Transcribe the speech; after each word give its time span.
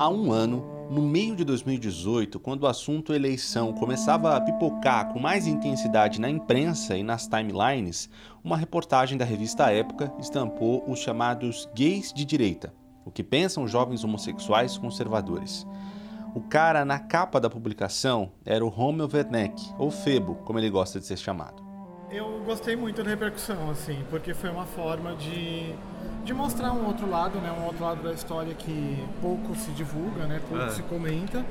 Há 0.00 0.08
um 0.08 0.32
ano, 0.32 0.64
no 0.90 1.02
meio 1.02 1.36
de 1.36 1.44
2018, 1.44 2.40
quando 2.40 2.62
o 2.62 2.66
assunto 2.66 3.12
eleição 3.12 3.74
começava 3.74 4.34
a 4.34 4.40
pipocar 4.40 5.12
com 5.12 5.20
mais 5.20 5.46
intensidade 5.46 6.18
na 6.18 6.30
imprensa 6.30 6.96
e 6.96 7.02
nas 7.02 7.28
timelines, 7.28 8.08
uma 8.42 8.56
reportagem 8.56 9.18
da 9.18 9.26
revista 9.26 9.70
Época 9.70 10.10
estampou 10.18 10.90
os 10.90 11.00
chamados 11.00 11.68
gays 11.74 12.14
de 12.14 12.24
direita, 12.24 12.72
o 13.04 13.10
que 13.10 13.22
pensam 13.22 13.68
jovens 13.68 14.02
homossexuais 14.02 14.78
conservadores. 14.78 15.66
O 16.34 16.40
cara 16.40 16.82
na 16.82 16.98
capa 16.98 17.38
da 17.38 17.50
publicação 17.50 18.32
era 18.42 18.64
o 18.64 18.70
Romeo 18.70 19.06
Werneck, 19.12 19.62
ou 19.78 19.90
Febo, 19.90 20.36
como 20.46 20.58
ele 20.58 20.70
gosta 20.70 20.98
de 20.98 21.04
ser 21.04 21.18
chamado. 21.18 21.62
Eu 22.10 22.42
gostei 22.46 22.74
muito 22.74 23.04
da 23.04 23.10
repercussão, 23.10 23.70
assim, 23.70 24.02
porque 24.08 24.32
foi 24.32 24.48
uma 24.48 24.64
forma 24.64 25.14
de, 25.14 25.74
de 26.24 26.34
mostrar 26.34 26.72
um 26.72 26.86
outro 26.86 27.08
lado, 27.08 27.38
né? 27.40 27.52
Um 27.58 27.64
outro 27.64 27.84
lado 27.84 28.02
da 28.02 28.12
história 28.12 28.54
que 28.54 29.02
pouco 29.20 29.54
se 29.54 29.70
divulga, 29.72 30.26
né? 30.26 30.40
Pouco 30.48 30.64
é. 30.64 30.70
se 30.70 30.82
comenta. 30.82 31.44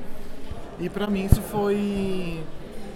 E 0.78 0.88
para 0.88 1.06
mim 1.06 1.24
isso 1.24 1.42
foi 1.42 2.42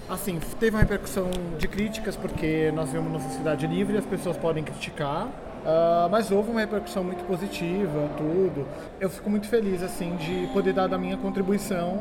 assim, 0.08 0.38
teve 0.58 0.76
uma 0.76 0.80
repercussão 0.80 1.30
de 1.58 1.66
críticas 1.66 2.16
porque 2.16 2.70
nós 2.74 2.86
vivemos 2.86 3.12
numa 3.12 3.20
sociedade 3.20 3.66
livre, 3.66 3.96
as 3.96 4.04
pessoas 4.04 4.36
podem 4.36 4.62
criticar, 4.62 5.26
uh, 5.26 6.08
mas 6.10 6.30
houve 6.30 6.50
uma 6.50 6.60
repercussão 6.60 7.02
muito 7.02 7.24
positiva, 7.24 8.10
tudo. 8.16 8.66
Eu 9.00 9.08
fico 9.08 9.28
muito 9.30 9.46
feliz 9.48 9.82
assim 9.82 10.16
de 10.16 10.48
poder 10.52 10.72
dar 10.72 10.92
a 10.92 10.98
minha 10.98 11.16
contribuição 11.16 12.00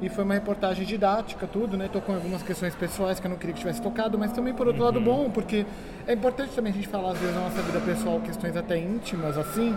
e 0.00 0.08
foi 0.08 0.24
uma 0.24 0.34
reportagem 0.34 0.84
didática, 0.84 1.46
tudo, 1.46 1.76
né? 1.76 1.88
Tocou 1.92 2.14
em 2.14 2.18
algumas 2.18 2.42
questões 2.42 2.74
pessoais 2.74 3.18
que 3.18 3.26
eu 3.26 3.30
não 3.30 3.36
queria 3.36 3.52
que 3.52 3.60
tivesse 3.60 3.82
tocado, 3.82 4.18
mas 4.18 4.32
também 4.32 4.54
por 4.54 4.66
outro 4.66 4.82
uhum. 4.82 4.86
lado 4.86 5.00
bom, 5.00 5.30
porque 5.30 5.66
é 6.06 6.12
importante 6.12 6.52
também 6.54 6.72
a 6.72 6.74
gente 6.74 6.88
falar 6.88 7.12
às 7.12 7.18
vezes 7.18 7.34
na 7.34 7.42
nossa 7.42 7.60
vida 7.62 7.80
pessoal 7.80 8.20
questões 8.20 8.56
até 8.56 8.78
íntimas, 8.78 9.36
assim, 9.36 9.76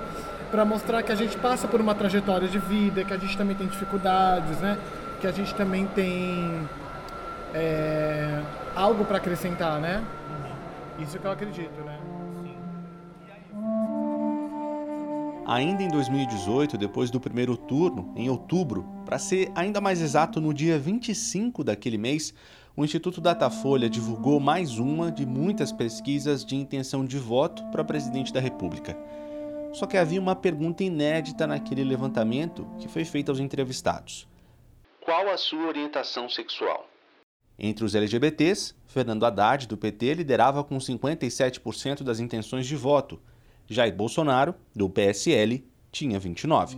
para 0.51 0.63
mostrar 0.63 1.01
que 1.01 1.11
a 1.11 1.15
gente 1.15 1.37
passa 1.37 1.67
por 1.67 1.81
uma 1.81 1.95
trajetória 1.95 2.47
de 2.47 2.59
vida, 2.59 3.03
que 3.03 3.13
a 3.13 3.17
gente 3.17 3.37
também 3.37 3.55
tem 3.55 3.67
dificuldades, 3.67 4.59
né? 4.59 4.77
Que 5.19 5.27
a 5.27 5.31
gente 5.31 5.55
também 5.55 5.87
tem 5.87 6.67
é, 7.53 8.41
algo 8.75 9.05
para 9.05 9.17
acrescentar, 9.17 9.79
né? 9.79 10.03
Uhum. 10.29 11.03
Isso 11.03 11.17
que 11.17 11.25
eu 11.25 11.31
acredito, 11.31 11.81
né? 11.83 11.97
Ainda 15.45 15.83
em 15.83 15.87
2018, 15.87 16.77
depois 16.77 17.09
do 17.09 17.19
primeiro 17.19 17.57
turno, 17.57 18.13
em 18.15 18.29
outubro, 18.29 18.85
para 19.05 19.17
ser 19.17 19.51
ainda 19.55 19.81
mais 19.81 20.01
exato, 20.01 20.39
no 20.39 20.53
dia 20.53 20.77
25 20.77 21.63
daquele 21.63 21.97
mês, 21.97 22.33
o 22.75 22.85
Instituto 22.85 23.19
Datafolha 23.19 23.89
divulgou 23.89 24.39
mais 24.39 24.77
uma 24.77 25.11
de 25.11 25.25
muitas 25.25 25.71
pesquisas 25.71 26.45
de 26.45 26.55
intenção 26.55 27.05
de 27.05 27.17
voto 27.17 27.63
para 27.71 27.83
presidente 27.83 28.31
da 28.31 28.39
República. 28.39 28.97
Só 29.73 29.85
que 29.85 29.97
havia 29.97 30.19
uma 30.19 30.35
pergunta 30.35 30.83
inédita 30.83 31.47
naquele 31.47 31.83
levantamento 31.83 32.67
que 32.79 32.87
foi 32.87 33.05
feita 33.05 33.31
aos 33.31 33.39
entrevistados: 33.39 34.27
Qual 35.03 35.29
a 35.29 35.37
sua 35.37 35.67
orientação 35.67 36.29
sexual? 36.29 36.87
Entre 37.57 37.85
os 37.85 37.93
LGBTs, 37.93 38.73
Fernando 38.87 39.25
Haddad, 39.25 39.67
do 39.67 39.77
PT, 39.77 40.15
liderava 40.15 40.63
com 40.63 40.77
57% 40.77 42.03
das 42.03 42.19
intenções 42.19 42.65
de 42.65 42.75
voto, 42.75 43.21
Jair 43.71 43.95
Bolsonaro, 43.95 44.53
do 44.75 44.89
PSL, 44.89 45.63
tinha 45.91 46.19
29. 46.19 46.75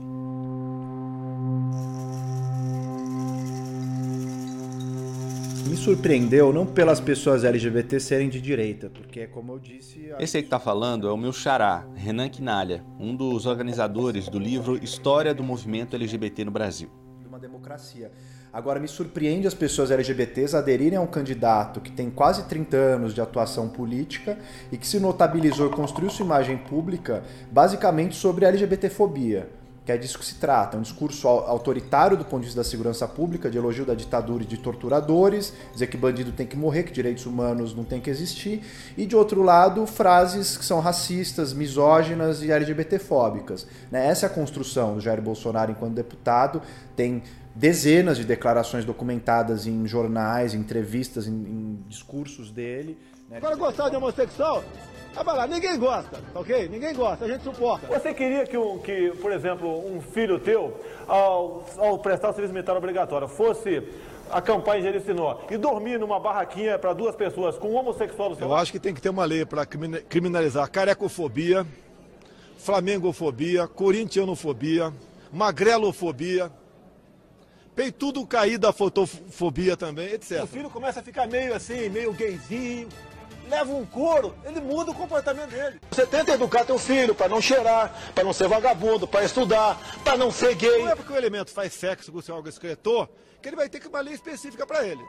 Me 5.68 5.76
surpreendeu 5.76 6.54
não 6.54 6.68
pelas 6.68 7.00
pessoas 7.00 7.44
LGBT 7.44 8.00
serem 8.00 8.30
de 8.30 8.40
direita, 8.40 8.92
porque 8.92 9.26
como 9.26 9.54
eu 9.54 9.60
disse. 9.60 10.12
Esse 10.20 10.38
aí 10.38 10.44
que 10.44 10.50
tá 10.50 10.60
falando 10.60 11.08
é 11.08 11.12
o 11.12 11.18
meu 11.18 11.34
xará, 11.34 11.84
Renan 11.96 12.30
Quinalha, 12.30 12.86
um 13.00 13.16
dos 13.16 13.48
organizadores 13.48 14.30
do 14.30 14.38
livro 14.38 14.78
História 14.84 15.34
do 15.34 15.44
Movimento 15.44 15.96
LGBT 15.96 16.46
no 16.46 16.52
Brasil. 16.52 16.92
Uma 17.28 17.40
democracia. 17.40 18.12
Agora, 18.54 18.80
me 18.80 18.88
surpreende 18.88 19.48
as 19.48 19.56
pessoas 19.56 19.90
LGBTs 19.90 20.56
aderirem 20.56 20.96
a 20.96 21.02
um 21.02 21.08
candidato 21.08 21.82
que 21.82 21.92
tem 21.92 22.12
quase 22.12 22.44
30 22.44 22.78
anos 22.78 23.12
de 23.12 23.20
atuação 23.20 23.68
política 23.68 24.38
e 24.72 24.78
que 24.78 24.86
se 24.86 25.00
notabilizou 25.00 25.72
e 25.72 25.72
construiu 25.72 26.12
sua 26.12 26.24
imagem 26.24 26.58
pública 26.58 27.24
basicamente 27.52 28.16
sobre 28.16 28.46
LGBTfobia 28.46 29.50
que 29.86 29.92
é 29.92 29.98
disso 29.98 30.18
que 30.18 30.26
se 30.26 30.36
trata, 30.36 30.78
um 30.78 30.82
discurso 30.82 31.28
autoritário 31.28 32.16
do 32.16 32.24
ponto 32.24 32.40
de 32.42 32.46
vista 32.46 32.62
da 32.62 32.64
segurança 32.64 33.06
pública, 33.06 33.50
de 33.50 33.58
elogio 33.58 33.86
da 33.86 33.94
ditadura 33.94 34.44
e 34.44 34.46
de 34.46 34.58
torturadores, 34.58 35.54
dizer 35.74 35.88
que 35.88 35.98
bandido 35.98 36.32
tem 36.32 36.48
que 36.48 36.56
morrer, 36.56 36.84
que 36.84 36.92
direitos 36.94 37.26
humanos 37.26 37.76
não 37.76 37.84
tem 37.84 38.00
que 38.00 38.10
existir, 38.10 38.64
e 38.98 39.06
de 39.06 39.16
outro 39.16 39.42
lado, 39.42 39.86
frases 39.86 40.56
que 40.56 40.64
são 40.64 40.80
racistas, 40.80 41.52
misóginas 41.54 42.42
e 42.42 42.50
LGBTfóbicas. 42.50 43.68
Né? 43.92 44.08
Essa 44.08 44.26
é 44.26 44.28
a 44.28 44.30
construção 44.30 44.96
do 44.96 45.02
Jair 45.02 45.22
Bolsonaro 45.22 45.72
enquanto 45.72 45.94
deputado, 45.94 46.62
tem 46.96 47.22
dezenas 47.56 48.18
de 48.18 48.24
declarações 48.24 48.84
documentadas 48.86 49.68
em 49.68 49.86
jornais, 49.88 50.54
em 50.54 50.60
entrevistas, 50.60 51.28
em, 51.28 51.34
em 51.34 51.86
discursos 51.88 52.52
dele. 52.52 52.98
Né? 53.30 53.40
Para 53.40 53.56
gostar 53.56 53.90
de 53.90 53.96
homossexual, 53.96 54.64
ah, 55.16 55.22
vai 55.22 55.36
lá, 55.36 55.48
ninguém 55.48 55.78
gosta, 55.78 56.18
tá 56.34 56.40
ok? 56.40 56.68
Ninguém 56.68 56.94
gosta, 56.96 57.26
a 57.26 57.28
gente 57.28 57.44
suporta. 57.44 57.86
Você 57.88 58.14
queria 58.14 58.46
que, 58.46 58.58
um, 58.58 58.80
que 58.80 59.12
por 59.22 59.32
exemplo, 59.32 59.96
um 59.96 60.02
filho 60.02 60.40
teu, 60.40 60.80
ao, 61.08 61.64
ao 61.78 62.00
prestar 62.00 62.30
o 62.30 62.34
serviço 62.34 62.54
militar 62.54 62.76
obrigatório, 62.76 63.28
fosse 63.28 63.84
acampar 64.32 64.80
em 64.80 64.82
Jericinó 64.82 65.42
e 65.52 65.58
dormir 65.58 66.00
numa 66.00 66.20
barraquinha 66.20 66.80
para 66.80 66.94
duas 66.94 67.16
pessoas 67.16 67.58
com 67.58 67.70
um 67.70 67.76
homossexual 67.76 68.30
do 68.30 68.36
seu 68.36 68.48
Eu 68.48 68.56
acho 68.56 68.72
que 68.72 68.80
tem 68.80 68.94
que 68.94 69.02
ter 69.02 69.10
uma 69.10 69.26
lei 69.26 69.46
para 69.46 69.64
criminalizar 69.66 70.70
carecofobia, 70.72 71.66
flamengofobia, 72.58 73.68
corintianofobia, 73.68 74.92
magrelofobia, 75.32 76.52
peitudo 77.76 78.26
cair 78.26 78.58
da 78.58 78.72
fotofobia 78.72 79.76
também, 79.76 80.14
etc. 80.14 80.44
O 80.44 80.48
filho 80.48 80.70
começa 80.70 81.00
a 81.00 81.04
ficar 81.04 81.28
meio 81.28 81.54
assim, 81.54 81.90
meio 81.90 82.14
gayzinho, 82.14 82.88
leva 83.50 83.74
um 83.74 83.86
couro, 83.86 84.36
ele 84.46 84.60
muda 84.60 84.92
o 84.92 84.96
comportamento 84.96 85.50
dele. 85.50 85.80
Você 85.92 86.06
tenta 86.06 86.34
educar 86.34 86.66
teu 86.66 86.78
filho 86.78 87.14
para 87.14 87.30
não 87.30 87.42
cheirar, 87.42 87.94
para 88.14 88.24
não 88.24 88.34
ser 88.34 88.48
vagabundo, 88.48 89.08
para 89.08 89.24
estudar, 89.24 89.80
para 90.04 90.18
não 90.18 90.32
ser 90.32 90.56
gay. 90.56 90.84
Não 90.84 90.90
é 90.90 90.96
porque 90.96 91.14
o 91.14 91.18
elemento 91.18 91.52
faz 91.52 91.74
sexo 91.74 92.12
com 92.12 92.20
o 92.20 92.22
seu 92.22 92.36
órgão 92.36 92.50
excretor 92.50 93.10
que 93.42 93.50
ele 93.50 93.58
vai 93.58 93.68
ter 93.68 93.82
que 93.82 93.90
uma 93.90 94.00
lei 94.00 94.14
específica 94.14 94.66
para 94.66 94.88
ele. 94.88 95.04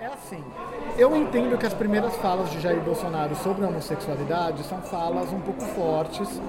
É 0.00 0.06
assim, 0.06 0.44
eu 0.96 1.16
entendo 1.16 1.58
que 1.58 1.66
as 1.66 1.74
primeiras 1.74 2.14
falas 2.18 2.48
de 2.50 2.60
Jair 2.60 2.80
Bolsonaro 2.80 3.34
sobre 3.34 3.64
a 3.64 3.68
homossexualidade 3.68 4.62
são 4.62 4.80
falas 4.80 5.32
um 5.32 5.40
pouco 5.40 5.60
fortes, 5.60 6.40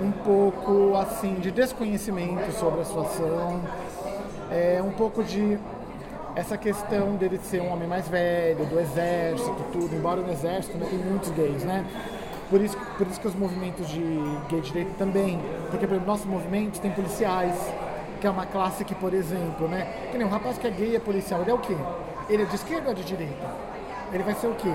um 0.00 0.10
pouco 0.10 0.96
assim 0.96 1.34
de 1.34 1.52
desconhecimento 1.52 2.50
sobre 2.58 2.80
a 2.80 2.84
situação, 2.84 3.60
é 4.50 4.82
um 4.82 4.90
pouco 4.90 5.22
de 5.22 5.56
essa 6.34 6.58
questão 6.58 7.14
dele 7.14 7.38
ser 7.38 7.60
um 7.60 7.72
homem 7.72 7.86
mais 7.86 8.08
velho, 8.08 8.66
do 8.66 8.80
exército, 8.80 9.64
tudo, 9.70 9.94
embora 9.94 10.20
no 10.20 10.32
exército 10.32 10.76
né, 10.76 10.88
tem 10.90 10.98
muitos 10.98 11.30
gays, 11.30 11.62
né? 11.62 11.86
Por 12.50 12.60
isso, 12.60 12.76
por 12.98 13.06
isso 13.06 13.20
que 13.20 13.28
os 13.28 13.36
movimentos 13.36 13.88
de 13.88 14.02
gay 14.48 14.60
direito 14.60 14.98
também, 14.98 15.40
porque 15.70 15.86
por 15.86 16.04
nossos 16.04 16.26
movimentos 16.26 16.80
tem 16.80 16.90
policiais, 16.90 17.56
que 18.20 18.26
é 18.26 18.30
uma 18.30 18.46
classe 18.46 18.84
que, 18.84 18.96
por 18.96 19.14
exemplo, 19.14 19.68
né? 19.68 20.08
Que 20.10 20.18
nem 20.18 20.26
um 20.26 20.30
rapaz 20.30 20.58
que 20.58 20.66
é 20.66 20.70
gay 20.70 20.96
é 20.96 20.98
policial, 20.98 21.42
ele 21.42 21.52
é 21.52 21.54
o 21.54 21.58
quê? 21.58 21.76
Ele 22.28 22.42
é 22.42 22.46
de 22.46 22.54
esquerda 22.56 22.88
ou 22.88 22.94
de 22.94 23.04
direita? 23.04 23.46
Ele 24.12 24.22
vai 24.22 24.34
ser 24.34 24.48
o 24.48 24.54
quê? 24.54 24.72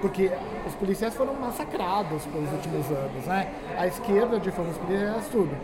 Porque 0.00 0.30
os 0.66 0.74
policiais 0.74 1.14
foram 1.14 1.34
massacrados 1.34 2.24
pelos 2.26 2.50
últimos 2.52 2.86
anos, 2.90 3.24
né? 3.26 3.52
A 3.78 3.86
esquerda 3.86 4.38
de 4.38 4.50
forma 4.50 4.70
policiais, 4.70 5.26
tudo. 5.30 5.54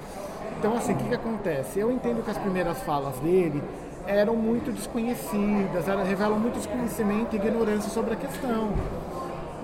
Então, 0.59 0.77
assim, 0.77 0.93
o 0.93 0.97
que, 0.97 1.05
que 1.05 1.15
acontece? 1.15 1.79
Eu 1.79 1.91
entendo 1.91 2.23
que 2.23 2.31
as 2.31 2.39
primeiras 2.39 2.83
falas 2.83 3.19
dele 3.21 3.63
eram 4.07 4.37
muito 4.37 4.71
desconhecidas, 4.71 5.89
elas 5.89 6.07
revelam 6.07 6.39
muito 6.39 6.57
desconhecimento 6.57 7.35
e 7.35 7.37
ignorância 7.37 7.91
sobre 7.91 8.15
a 8.15 8.17
questão. 8.17 8.71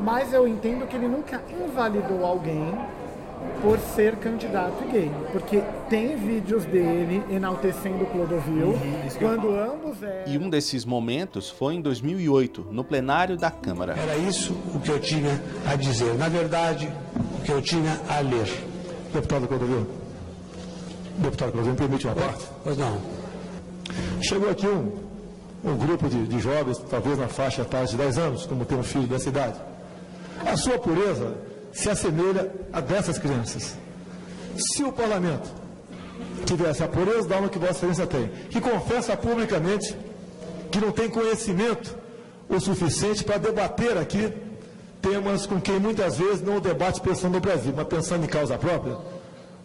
Mas 0.00 0.32
eu 0.32 0.46
entendo 0.46 0.86
que 0.86 0.96
ele 0.96 1.08
nunca 1.08 1.42
invalidou 1.50 2.24
alguém 2.24 2.74
por 3.60 3.78
ser 3.78 4.16
candidato 4.16 4.84
gay. 4.90 5.10
Porque 5.32 5.62
tem 5.88 6.16
vídeos 6.16 6.64
dele 6.64 7.22
enaltecendo 7.30 8.04
o 8.04 8.06
Clodovil, 8.06 8.68
uhum, 8.68 9.08
quando 9.18 9.50
ambos 9.50 10.02
eram... 10.02 10.32
E 10.32 10.38
um 10.38 10.48
desses 10.48 10.84
momentos 10.84 11.50
foi 11.50 11.74
em 11.74 11.80
2008, 11.80 12.68
no 12.70 12.84
plenário 12.84 13.36
da 13.36 13.50
Câmara. 13.50 13.94
Era 13.96 14.16
isso 14.16 14.52
o 14.74 14.80
que 14.80 14.90
eu 14.90 15.00
tinha 15.00 15.40
a 15.66 15.74
dizer. 15.74 16.14
Na 16.14 16.28
verdade, 16.28 16.90
o 17.38 17.42
que 17.42 17.52
eu 17.52 17.62
tinha 17.62 18.00
a 18.08 18.20
ler. 18.20 18.48
Deputado 19.12 19.48
Clodovil. 19.48 19.86
Deputado 21.18 21.52
Clodovil, 21.52 21.72
me 21.72 21.78
permite 21.78 22.06
uma 22.06 22.14
parte? 22.14 22.46
Pois 22.62 22.76
não. 22.76 23.00
Chegou 24.20 24.50
aqui 24.50 24.66
um, 24.66 24.92
um 25.64 25.76
grupo 25.76 26.08
de, 26.08 26.26
de 26.26 26.38
jovens, 26.40 26.78
talvez 26.90 27.18
na 27.18 27.28
faixa 27.28 27.62
etária 27.62 27.86
de 27.86 27.96
10 27.96 28.18
anos, 28.18 28.46
como 28.46 28.64
tem 28.64 28.78
um 28.78 28.82
filho 28.82 29.06
dessa 29.06 29.28
idade. 29.28 29.58
A 30.44 30.56
sua 30.56 30.78
pureza 30.78 31.34
se 31.76 31.90
assemelha 31.90 32.50
a 32.72 32.80
dessas 32.80 33.18
crianças. 33.18 33.76
Se 34.56 34.82
o 34.82 34.90
parlamento 34.90 35.48
tivesse 36.46 36.82
a 36.82 36.88
pureza 36.88 37.28
da 37.28 37.36
alma 37.36 37.50
que 37.50 37.58
Vossa 37.58 37.72
Excelência 37.72 38.06
tem, 38.06 38.28
que 38.48 38.60
confessa 38.60 39.14
publicamente 39.14 39.94
que 40.70 40.80
não 40.80 40.90
tem 40.90 41.10
conhecimento 41.10 41.94
o 42.48 42.58
suficiente 42.58 43.22
para 43.22 43.36
debater 43.36 43.98
aqui 43.98 44.32
temas 45.02 45.44
com 45.44 45.60
quem 45.60 45.78
muitas 45.78 46.16
vezes 46.16 46.40
não 46.40 46.60
debate 46.60 47.00
pensando 47.02 47.34
no 47.34 47.40
Brasil, 47.40 47.74
mas 47.76 47.86
pensando 47.86 48.24
em 48.24 48.28
causa 48.28 48.56
própria, 48.56 48.96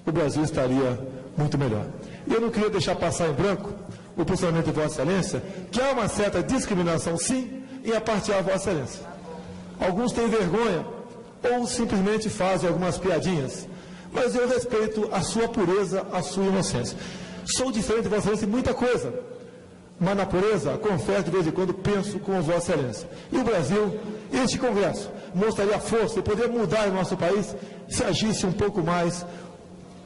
o 0.06 0.12
Brasil 0.12 0.44
estaria 0.44 1.00
muito 1.38 1.58
melhor. 1.58 1.86
Eu 2.30 2.42
não 2.42 2.50
queria 2.50 2.70
deixar 2.70 2.96
passar 2.96 3.30
em 3.30 3.34
branco 3.34 3.72
o 4.18 4.26
posicionamento 4.26 4.66
de 4.66 4.72
Vossa 4.72 5.02
Excelência, 5.02 5.42
que 5.72 5.80
há 5.82 5.92
uma 5.92 6.10
certa 6.10 6.44
discriminação, 6.44 7.18
sim, 7.18 7.64
em 7.86 7.94
apartear 7.94 8.44
Vossa 8.44 8.70
Excelência. 8.70 9.02
Alguns 9.80 10.12
têm 10.12 10.28
vergonha 10.28 10.86
ou 11.44 11.66
simplesmente 11.66 12.30
fazem 12.30 12.68
algumas 12.68 12.98
piadinhas, 12.98 13.68
mas 14.12 14.36
eu 14.36 14.48
respeito 14.48 15.10
a 15.12 15.22
sua 15.22 15.48
pureza, 15.48 16.06
a 16.12 16.22
sua 16.22 16.46
inocência. 16.46 16.98
Sou 17.46 17.72
diferente 17.72 18.04
de 18.04 18.10
Vossa 18.10 18.22
Excelência 18.22 18.46
em 18.46 18.50
muita 18.50 18.74
coisa, 18.74 19.14
mas 20.00 20.18
na 20.18 20.26
pureza, 20.26 20.78
confesso 20.78 21.24
de 21.24 21.32
vez 21.32 21.48
em 21.48 21.52
quando, 21.52 21.74
penso 21.74 22.20
com 22.20 22.42
Vossa 22.42 22.74
Excelência. 22.74 23.10
E 23.32 23.38
o 23.38 23.44
Brasil, 23.44 24.00
este 24.32 24.58
Congresso, 24.58 25.10
mostraria 25.34 25.80
força 25.80 26.20
e 26.20 26.22
poder 26.22 26.48
mudar 26.50 26.88
o 26.88 26.94
nosso 26.94 27.16
país 27.18 27.56
se 27.88 28.04
agisse 28.04 28.46
um 28.46 28.52
pouco 28.52 28.82
mais 28.82 29.26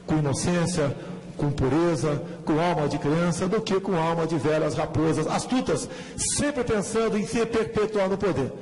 com 0.06 0.18
inocência, 0.18 0.94
com 1.36 1.50
pureza, 1.50 2.22
com 2.44 2.58
alma 2.60 2.88
de 2.88 2.98
criança, 2.98 3.46
do 3.46 3.60
que 3.60 3.78
com 3.80 3.94
alma 3.96 4.26
de 4.26 4.36
velhas 4.36 4.74
raposas 4.74 5.26
astutas, 5.26 5.88
sempre 6.16 6.64
pensando 6.64 7.18
em 7.18 7.26
se 7.26 7.44
perpetuar 7.44 8.08
no 8.08 8.16
poder. 8.16 8.52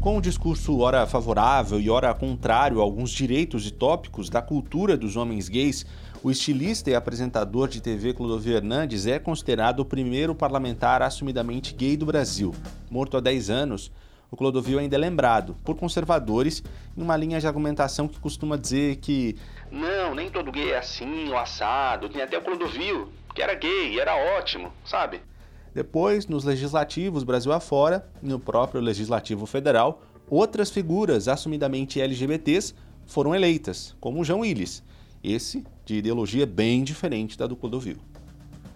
Com 0.00 0.16
um 0.16 0.20
discurso 0.20 0.80
ora 0.80 1.06
favorável 1.06 1.78
e 1.78 1.90
ora 1.90 2.14
contrário 2.14 2.80
a 2.80 2.82
alguns 2.82 3.10
direitos 3.10 3.66
e 3.66 3.70
tópicos 3.70 4.30
da 4.30 4.40
cultura 4.40 4.96
dos 4.96 5.14
homens 5.14 5.46
gays, 5.46 5.84
o 6.22 6.30
estilista 6.30 6.88
e 6.88 6.94
apresentador 6.94 7.68
de 7.68 7.82
TV 7.82 8.14
Clodovil 8.14 8.56
Hernandes 8.56 9.06
é 9.06 9.18
considerado 9.18 9.80
o 9.80 9.84
primeiro 9.84 10.34
parlamentar 10.34 11.02
assumidamente 11.02 11.74
gay 11.74 11.98
do 11.98 12.06
Brasil. 12.06 12.54
Morto 12.90 13.18
há 13.18 13.20
10 13.20 13.50
anos, 13.50 13.92
o 14.30 14.36
Clodovil 14.38 14.78
ainda 14.78 14.96
é 14.96 14.98
lembrado 14.98 15.54
por 15.62 15.76
conservadores 15.76 16.64
em 16.96 17.02
uma 17.02 17.14
linha 17.14 17.38
de 17.38 17.46
argumentação 17.46 18.08
que 18.08 18.18
costuma 18.18 18.56
dizer 18.56 18.96
que 18.96 19.36
não, 19.70 20.14
nem 20.14 20.30
todo 20.30 20.50
gay 20.50 20.70
é 20.70 20.78
assim 20.78 21.28
ou 21.28 21.36
assado, 21.36 22.08
tem 22.08 22.22
até 22.22 22.38
o 22.38 22.42
Clodovil, 22.42 23.12
que 23.34 23.42
era 23.42 23.54
gay 23.54 24.00
era 24.00 24.16
ótimo, 24.38 24.72
sabe? 24.82 25.20
Depois, 25.74 26.26
nos 26.26 26.44
legislativos 26.44 27.22
Brasil 27.22 27.52
afora 27.52 28.08
e 28.22 28.26
no 28.26 28.40
próprio 28.40 28.80
Legislativo 28.80 29.46
Federal, 29.46 30.02
outras 30.28 30.70
figuras 30.70 31.28
assumidamente 31.28 32.00
LGBTs 32.00 32.74
foram 33.06 33.34
eleitas, 33.34 33.94
como 34.00 34.24
João 34.24 34.40
Willis, 34.40 34.82
esse 35.22 35.64
de 35.84 35.96
ideologia 35.96 36.46
bem 36.46 36.82
diferente 36.82 37.36
da 37.36 37.46
do 37.46 37.56
Clodovil. 37.56 37.96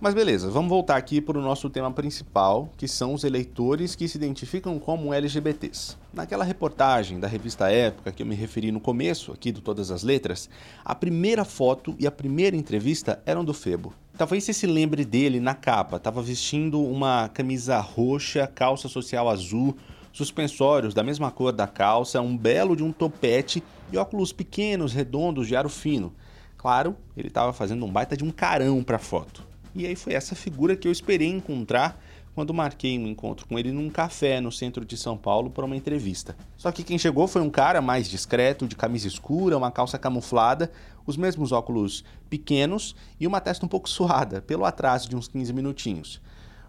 Mas 0.00 0.12
beleza, 0.12 0.50
vamos 0.50 0.68
voltar 0.68 0.96
aqui 0.96 1.20
para 1.20 1.38
o 1.38 1.40
nosso 1.40 1.70
tema 1.70 1.90
principal, 1.90 2.68
que 2.76 2.86
são 2.86 3.14
os 3.14 3.24
eleitores 3.24 3.94
que 3.94 4.06
se 4.06 4.18
identificam 4.18 4.78
como 4.78 5.14
LGBTs. 5.14 5.96
Naquela 6.12 6.44
reportagem 6.44 7.18
da 7.18 7.26
revista 7.26 7.70
Época 7.70 8.12
que 8.12 8.22
eu 8.22 8.26
me 8.26 8.34
referi 8.34 8.70
no 8.70 8.80
começo 8.80 9.32
aqui 9.32 9.50
do 9.50 9.62
Todas 9.62 9.90
as 9.90 10.02
Letras, 10.02 10.50
a 10.84 10.94
primeira 10.94 11.44
foto 11.44 11.96
e 11.98 12.06
a 12.06 12.10
primeira 12.10 12.56
entrevista 12.56 13.22
eram 13.24 13.44
do 13.44 13.54
Febo. 13.54 13.94
Talvez 14.16 14.44
você 14.44 14.52
se 14.52 14.64
lembre 14.64 15.04
dele 15.04 15.40
na 15.40 15.56
capa, 15.56 15.96
estava 15.96 16.22
vestindo 16.22 16.80
uma 16.80 17.28
camisa 17.30 17.80
roxa, 17.80 18.46
calça 18.46 18.88
social 18.88 19.28
azul, 19.28 19.76
suspensórios 20.12 20.94
da 20.94 21.02
mesma 21.02 21.32
cor 21.32 21.50
da 21.50 21.66
calça, 21.66 22.20
um 22.20 22.36
belo 22.36 22.76
de 22.76 22.84
um 22.84 22.92
topete 22.92 23.60
e 23.92 23.96
óculos 23.96 24.32
pequenos, 24.32 24.92
redondos 24.92 25.48
de 25.48 25.56
aro 25.56 25.68
fino. 25.68 26.14
Claro, 26.56 26.96
ele 27.16 27.26
estava 27.26 27.52
fazendo 27.52 27.84
um 27.84 27.90
baita 27.90 28.16
de 28.16 28.22
um 28.22 28.30
carão 28.30 28.84
para 28.84 28.96
a 28.96 29.00
foto. 29.00 29.44
E 29.74 29.84
aí 29.84 29.96
foi 29.96 30.12
essa 30.12 30.36
figura 30.36 30.76
que 30.76 30.86
eu 30.86 30.92
esperei 30.92 31.28
encontrar 31.28 32.00
quando 32.34 32.52
marquei 32.52 32.98
um 32.98 33.06
encontro 33.06 33.46
com 33.46 33.58
ele 33.58 33.70
num 33.70 33.88
café 33.88 34.40
no 34.40 34.50
centro 34.50 34.84
de 34.84 34.96
São 34.96 35.16
Paulo 35.16 35.50
para 35.50 35.64
uma 35.64 35.76
entrevista. 35.76 36.36
Só 36.56 36.72
que 36.72 36.82
quem 36.82 36.98
chegou 36.98 37.26
foi 37.26 37.42
um 37.42 37.50
cara 37.50 37.80
mais 37.80 38.08
discreto, 38.08 38.66
de 38.66 38.74
camisa 38.74 39.06
escura, 39.06 39.56
uma 39.56 39.70
calça 39.70 39.98
camuflada, 39.98 40.70
os 41.06 41.16
mesmos 41.16 41.52
óculos 41.52 42.04
pequenos 42.28 42.94
e 43.20 43.26
uma 43.26 43.40
testa 43.40 43.64
um 43.64 43.68
pouco 43.68 43.88
suada, 43.88 44.42
pelo 44.42 44.64
atraso 44.64 45.08
de 45.08 45.16
uns 45.16 45.28
15 45.28 45.52
minutinhos. 45.52 46.20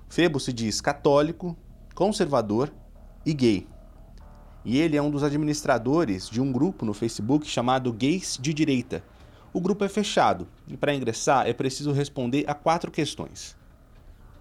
Febo 0.07 0.39
se 0.39 0.53
diz 0.53 0.79
católico, 0.81 1.57
conservador 1.94 2.71
e 3.25 3.33
gay. 3.33 3.68
E 4.63 4.77
ele 4.77 4.97
é 4.97 5.01
um 5.01 5.11
dos 5.11 5.23
administradores 5.23 6.29
de 6.29 6.41
um 6.41 6.51
grupo 6.51 6.85
no 6.85 6.94
Facebook 6.94 7.47
chamado 7.47 7.91
Gays 7.91 8.38
de 8.39 8.53
Direita, 8.53 9.03
o 9.56 9.61
grupo 9.61 9.85
é 9.85 9.88
fechado 9.88 10.50
e 10.68 10.75
para 10.75 10.94
ingressar 10.94 11.47
é 11.47 11.53
preciso 11.53 11.94
responder 11.94 12.44
a 12.45 12.53
quatro 12.53 12.91
questões. 12.91 13.56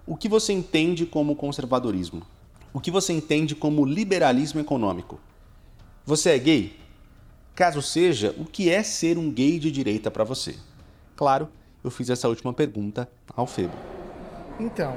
O 0.07 0.17
que 0.17 0.29
você 0.29 0.53
entende 0.53 1.07
como 1.07 1.35
conservadorismo? 1.35 2.23
O 2.73 2.81
que 2.81 2.91
você 2.91 3.13
entende 3.13 3.55
como 3.55 3.85
liberalismo 3.85 4.61
econômico? 4.61 5.19
Você 6.05 6.31
é 6.31 6.39
gay? 6.39 6.79
Caso 7.55 7.81
seja, 7.81 8.35
o 8.39 8.45
que 8.45 8.71
é 8.71 8.83
ser 8.83 9.17
um 9.17 9.31
gay 9.31 9.59
de 9.59 9.71
direita 9.71 10.11
para 10.11 10.25
você? 10.25 10.57
Claro, 11.17 11.49
eu 11.83 11.91
fiz 11.91 12.11
essa 12.11 12.29
última 12.29 12.53
pergunta 12.53 13.09
ao 13.35 13.47
Febo. 13.47 13.75
Então, 14.61 14.97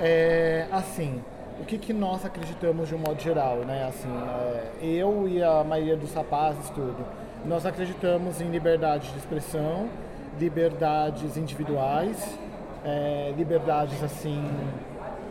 é, 0.00 0.66
assim, 0.70 1.20
o 1.60 1.64
que, 1.64 1.76
que 1.76 1.92
nós 1.92 2.24
acreditamos 2.24 2.88
de 2.88 2.94
um 2.94 2.98
modo 2.98 3.20
geral, 3.20 3.58
né? 3.58 3.86
Assim, 3.88 4.08
é, 4.08 4.70
eu 4.82 5.28
e 5.28 5.42
a 5.42 5.62
maioria 5.64 5.96
dos 5.96 6.12
rapazes, 6.14 6.70
tudo 6.70 7.04
nós 7.44 7.64
acreditamos 7.64 8.40
em 8.40 8.50
liberdade 8.50 9.10
de 9.10 9.18
expressão, 9.18 9.88
liberdades 10.38 11.36
individuais, 11.36 12.38
é, 12.84 13.32
liberdades 13.36 14.02
assim, 14.02 14.42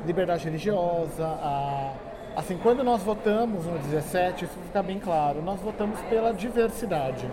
liberdade 0.05 0.45
religiosa. 0.45 1.25
A, 1.25 1.93
assim, 2.35 2.57
quando 2.57 2.83
nós 2.83 3.01
votamos 3.01 3.65
no 3.65 3.77
17, 3.79 4.45
isso 4.45 4.53
fica 4.65 4.81
bem 4.83 4.99
claro, 4.99 5.41
nós 5.41 5.59
votamos 5.59 5.99
pela 6.01 6.33
diversidade. 6.33 7.29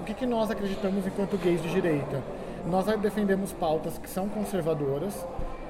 O 0.00 0.04
que, 0.04 0.14
que 0.14 0.26
nós 0.26 0.50
acreditamos 0.50 1.06
enquanto 1.06 1.36
gays 1.36 1.62
de 1.62 1.70
direita? 1.70 2.20
Nós 2.66 2.86
defendemos 3.00 3.52
pautas 3.52 3.98
que 3.98 4.08
são 4.08 4.28
conservadoras, 4.28 5.26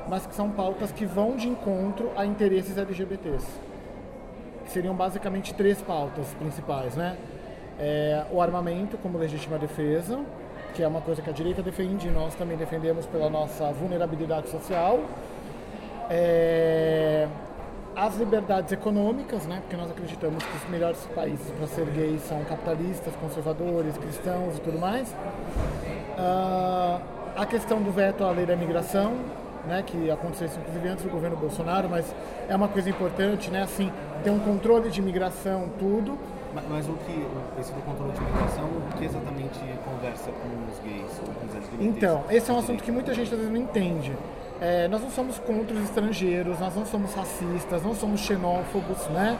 mas 0.08 0.26
que 0.26 0.34
são 0.34 0.50
pautas 0.50 0.90
que 0.92 1.04
vão 1.04 1.36
de 1.36 1.48
encontro 1.48 2.10
a 2.16 2.24
interesses 2.24 2.76
LGBTs. 2.76 3.46
Que 4.64 4.70
seriam 4.70 4.94
basicamente 4.94 5.54
três 5.54 5.80
pautas 5.82 6.26
principais, 6.38 6.94
né? 6.96 7.16
é, 7.78 8.24
o 8.30 8.40
armamento 8.40 8.96
como 8.98 9.18
legítima 9.18 9.58
defesa, 9.58 10.20
que 10.74 10.82
é 10.82 10.88
uma 10.88 11.00
coisa 11.00 11.20
que 11.22 11.30
a 11.30 11.32
direita 11.32 11.62
defende 11.62 12.08
e 12.08 12.10
nós 12.10 12.34
também 12.34 12.56
defendemos 12.56 13.06
pela 13.06 13.28
nossa 13.28 13.72
vulnerabilidade 13.72 14.48
social. 14.48 15.00
É, 16.10 17.28
as 17.94 18.16
liberdades 18.16 18.72
econômicas, 18.72 19.46
né, 19.46 19.60
porque 19.60 19.76
nós 19.76 19.90
acreditamos 19.90 20.42
que 20.42 20.56
os 20.56 20.70
melhores 20.70 20.98
países 21.14 21.50
para 21.50 21.66
ser 21.66 21.84
gays 21.86 22.22
são 22.22 22.42
capitalistas, 22.44 23.14
conservadores, 23.16 23.96
cristãos 23.98 24.56
e 24.56 24.60
tudo 24.60 24.78
mais. 24.78 25.08
Uh, 26.18 27.00
a 27.36 27.46
questão 27.46 27.82
do 27.82 27.90
veto 27.90 28.24
à 28.24 28.30
lei 28.30 28.46
da 28.46 28.54
imigração, 28.54 29.14
né, 29.66 29.82
que 29.86 30.10
aconteceu 30.10 30.48
inclusive 30.58 30.88
antes 30.88 31.04
do 31.04 31.10
governo 31.10 31.36
Bolsonaro, 31.36 31.88
mas 31.88 32.14
é 32.48 32.56
uma 32.56 32.68
coisa 32.68 32.88
importante, 32.88 33.50
né, 33.50 33.62
assim, 33.62 33.92
ter 34.24 34.30
um 34.30 34.40
controle 34.40 34.90
de 34.90 35.00
imigração, 35.00 35.68
tudo, 35.78 36.18
mas, 36.54 36.88
o 36.88 36.92
que, 36.92 37.26
esse 37.60 37.72
do 37.72 37.80
controle 37.82 38.12
de 38.12 38.20
imigração, 38.20 38.64
o 38.64 38.96
que 38.98 39.04
exatamente 39.04 39.58
conversa 39.84 40.30
com 40.30 40.70
os 40.70 40.78
gays 40.80 41.20
ou 41.20 41.34
com 41.34 41.46
os? 41.46 41.80
Então, 41.80 42.24
esse 42.28 42.50
é 42.50 42.54
um 42.54 42.58
assunto 42.58 42.82
que 42.82 42.92
muita 42.92 43.14
gente 43.14 43.32
às 43.32 43.38
vezes 43.38 43.50
não 43.50 43.60
entende. 43.60 44.12
É, 44.60 44.86
nós 44.88 45.00
não 45.00 45.10
somos 45.10 45.38
contra 45.38 45.74
os 45.74 45.84
estrangeiros, 45.84 46.58
nós 46.60 46.74
não 46.76 46.84
somos 46.84 47.14
racistas, 47.14 47.82
não 47.82 47.94
somos 47.94 48.20
xenófobos, 48.20 49.06
né? 49.08 49.38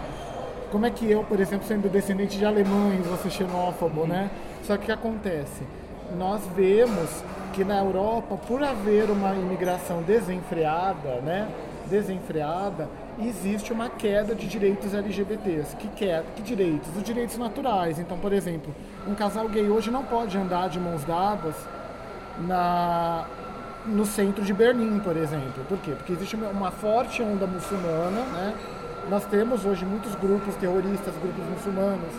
Como 0.71 0.87
é 0.87 0.91
que 0.91 1.11
eu, 1.11 1.23
por 1.23 1.39
exemplo, 1.39 1.67
sendo 1.67 1.89
descendente 1.91 2.39
de 2.39 2.47
alemães, 2.47 3.07
vou 3.07 3.19
ser 3.19 3.31
xenófobo, 3.31 4.07
né? 4.07 4.31
Só 4.65 4.77
que 4.77 4.85
o 4.85 4.87
que 4.87 4.93
acontece? 4.93 5.63
Nós 6.17 6.43
vemos 6.57 7.23
que 7.53 7.63
na 7.63 7.79
Europa, 7.79 8.37
por 8.49 8.63
haver 8.63 9.11
uma 9.11 9.35
imigração 9.35 10.03
desenfreada, 10.03 11.21
né? 11.21 11.49
Desenfreada, 11.93 12.89
existe 13.21 13.71
uma 13.71 13.91
queda 13.91 14.35
de 14.35 14.47
direitos 14.49 14.95
LGBTs. 14.95 15.77
Que, 15.77 15.89
queda, 15.89 16.25
que 16.35 16.41
direitos? 16.41 16.89
Os 16.97 17.03
direitos 17.03 17.37
naturais. 17.37 17.99
Então, 17.99 18.17
por 18.17 18.33
exemplo, 18.33 18.75
um 19.07 19.15
casal 19.15 19.47
gay 19.47 19.69
hoje 19.69 19.91
não 19.91 20.03
pode 20.03 20.39
andar 20.39 20.71
de 20.71 20.81
mãos 20.81 21.05
dadas 21.05 21.55
na, 22.49 23.27
no 23.85 24.07
centro 24.07 24.43
de 24.43 24.55
Berlim, 24.55 25.01
por 25.01 25.15
exemplo. 25.19 25.63
Por 25.69 25.77
quê? 25.81 25.91
Porque 25.91 26.15
existe 26.15 26.35
uma 26.35 26.71
forte 26.71 27.23
onda 27.23 27.47
muçulmana, 27.47 28.23
né? 28.33 28.55
Nós 29.11 29.27
temos 29.27 29.67
hoje 29.67 29.85
muitos 29.85 30.15
grupos 30.15 30.55
terroristas, 30.57 31.15
grupos 31.17 31.45
muçulmanos, 31.45 32.15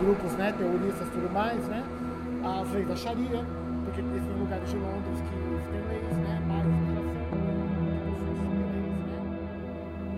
grupos 0.00 0.32
né, 0.32 0.54
terroristas 0.56 1.06
tudo 1.12 1.30
mais, 1.30 1.60
né? 1.66 1.84
As 2.42 2.72
leis 2.72 2.88
da 2.88 2.96
Sharia, 2.96 3.44
porque 3.84 4.00
existem 4.00 4.38
lugares 4.38 4.70
de 4.70 4.76
Londres 4.76 5.20
que 5.20 5.49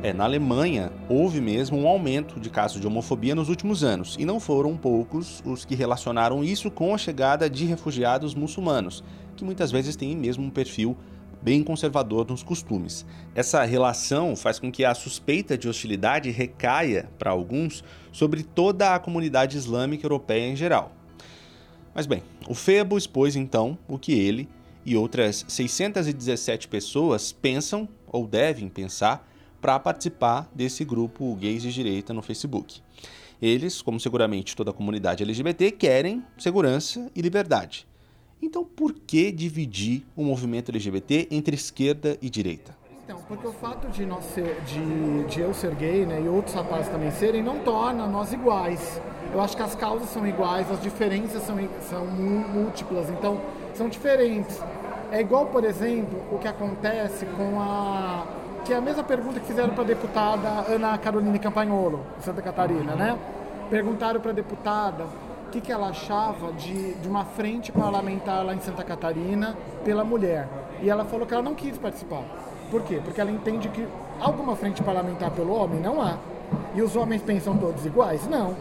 É, 0.03 0.13
na 0.13 0.25
Alemanha, 0.25 0.91
houve 1.09 1.41
mesmo 1.41 1.79
um 1.79 1.87
aumento 1.87 2.41
de 2.41 2.51
casos 2.51 2.81
de 2.81 2.87
homofobia 2.89 3.37
nos 3.37 3.49
últimos 3.49 3.85
anos, 3.85 4.17
e 4.19 4.25
não 4.25 4.41
foram 4.41 4.77
poucos 4.77 5.41
os 5.47 5.65
que 5.65 5.77
relacionaram 5.77 6.43
isso 6.43 6.73
com 6.73 6.93
a 6.93 6.99
chegada 6.99 7.49
de 7.49 7.65
refugiados 7.67 8.35
muçulmanos, 8.35 9.05
que 9.37 9.45
muitas 9.45 9.71
vezes 9.71 9.95
têm 9.95 10.17
mesmo 10.17 10.45
um 10.45 10.51
perfil 10.51 10.97
bem 11.41 11.63
conservador 11.63 12.27
nos 12.29 12.43
costumes. 12.43 13.07
Essa 13.33 13.63
relação 13.63 14.35
faz 14.35 14.59
com 14.59 14.73
que 14.73 14.85
a 14.85 14.93
suspeita 14.93 15.57
de 15.57 15.69
hostilidade 15.69 16.33
recaia, 16.33 17.09
para 17.17 17.31
alguns, 17.31 17.85
sobre 18.11 18.43
toda 18.43 18.97
a 18.97 18.99
comunidade 18.99 19.57
islâmica 19.57 20.05
europeia 20.05 20.49
em 20.49 20.57
geral. 20.57 20.91
Mas 21.95 22.07
bem, 22.07 22.25
o 22.49 22.55
Febo 22.55 22.99
expôs 22.99 23.37
então 23.37 23.79
o 23.87 23.97
que 23.97 24.15
ele 24.15 24.49
e 24.85 24.97
outras 24.97 25.45
617 25.47 26.67
pessoas 26.67 27.31
pensam 27.31 27.89
ou 28.05 28.27
devem 28.27 28.69
pensar 28.69 29.29
para 29.63 29.79
participar 29.79 30.51
desse 30.53 30.85
grupo 30.85 31.37
gays 31.37 31.63
de 31.63 31.73
direita 31.73 32.13
no 32.13 32.21
Facebook. 32.21 32.83
Eles, 33.41 33.81
como 33.81 34.01
seguramente 34.01 34.57
toda 34.57 34.73
a 34.73 34.75
comunidade 34.75 35.23
LGBT, 35.23 35.71
querem 35.71 36.23
segurança 36.37 37.09
e 37.15 37.23
liberdade. 37.23 37.87
Então, 38.43 38.65
por 38.65 38.93
que 38.93 39.31
dividir 39.31 40.05
o 40.17 40.25
movimento 40.25 40.71
LGBT 40.71 41.29
entre 41.31 41.55
esquerda 41.55 42.19
e 42.21 42.29
direita? 42.29 42.77
Então, 43.05 43.21
porque 43.29 43.47
o 43.47 43.53
fato 43.53 43.89
de, 43.89 44.05
nós 44.05 44.25
ser, 44.25 44.61
de, 44.63 45.25
de 45.27 45.41
eu 45.41 45.55
ser 45.55 45.75
gay 45.77 46.05
né, 46.05 46.21
e 46.21 46.29
outros 46.29 46.55
rapazes 46.55 46.89
também 46.89 47.13
serem 47.13 47.43
não 47.43 47.61
torna 47.61 48.07
nós 48.07 48.33
iguais. 48.33 49.01
Eu 49.33 49.41
acho 49.41 49.57
que 49.57 49.63
as 49.63 49.77
causas 49.77 50.09
são 50.09 50.27
iguais, 50.27 50.71
as 50.71 50.83
diferenças 50.83 51.43
são, 51.45 51.57
são 51.89 52.05
múltiplas, 52.07 53.11
então 53.11 53.41
são 53.75 53.89
diferentes. 53.89 54.61
É 55.13 55.21
igual, 55.21 55.47
por 55.47 55.63
exemplo, 55.63 56.21
o 56.33 56.39
que 56.39 56.49
acontece 56.49 57.27
com 57.27 57.61
a. 57.61 58.27
que 58.65 58.73
é 58.73 58.77
a 58.77 58.81
mesma 58.81 59.03
pergunta 59.03 59.41
que 59.41 59.47
fizeram 59.47 59.71
para 59.71 59.83
a 59.83 59.87
deputada 59.87 60.49
Ana 60.69 60.97
Carolina 60.97 61.37
Campagnolo, 61.39 62.01
de 62.19 62.25
Santa 62.25 62.41
Catarina, 62.41 62.95
né? 62.95 63.19
Perguntaram 63.69 64.21
para 64.21 64.31
a 64.31 64.35
deputada 64.35 65.05
o 65.47 65.51
que, 65.51 65.61
que 65.61 65.73
ela 65.73 65.89
achava 65.89 66.53
de, 66.53 66.95
de 66.95 67.09
uma 67.09 67.25
frente 67.25 67.73
parlamentar 67.73 68.45
lá 68.45 68.55
em 68.55 68.61
Santa 68.61 68.85
Catarina 68.85 69.57
pela 69.85 70.05
mulher. 70.05 70.49
E 70.81 70.89
ela 70.89 71.05
falou 71.05 71.27
que 71.27 71.35
ela 71.35 71.43
não 71.43 71.55
quis 71.55 71.77
participar. 71.77 72.23
Por 72.71 72.83
quê? 72.83 73.01
Porque 73.05 73.21
ela 73.21 73.31
entende 73.31 73.69
que 73.69 73.87
alguma 74.21 74.55
frente 74.55 74.83
parlamentar 74.83 75.31
pelo 75.33 75.55
homem 75.55 75.81
não 75.81 76.01
há. 76.01 76.17
E 76.75 76.83
os 76.83 76.95
homens 76.95 77.23
pensam 77.23 77.57
todos 77.57 77.85
iguais? 77.85 78.27
Não. 78.29 78.55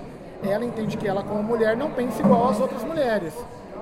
Ela 0.44 0.66
entende 0.66 0.98
que 0.98 1.08
ela, 1.08 1.24
como 1.24 1.44
mulher, 1.44 1.78
não 1.78 1.92
pensa 1.92 2.22
igual 2.22 2.50
às 2.50 2.60
outras 2.60 2.84
mulheres. 2.84 3.34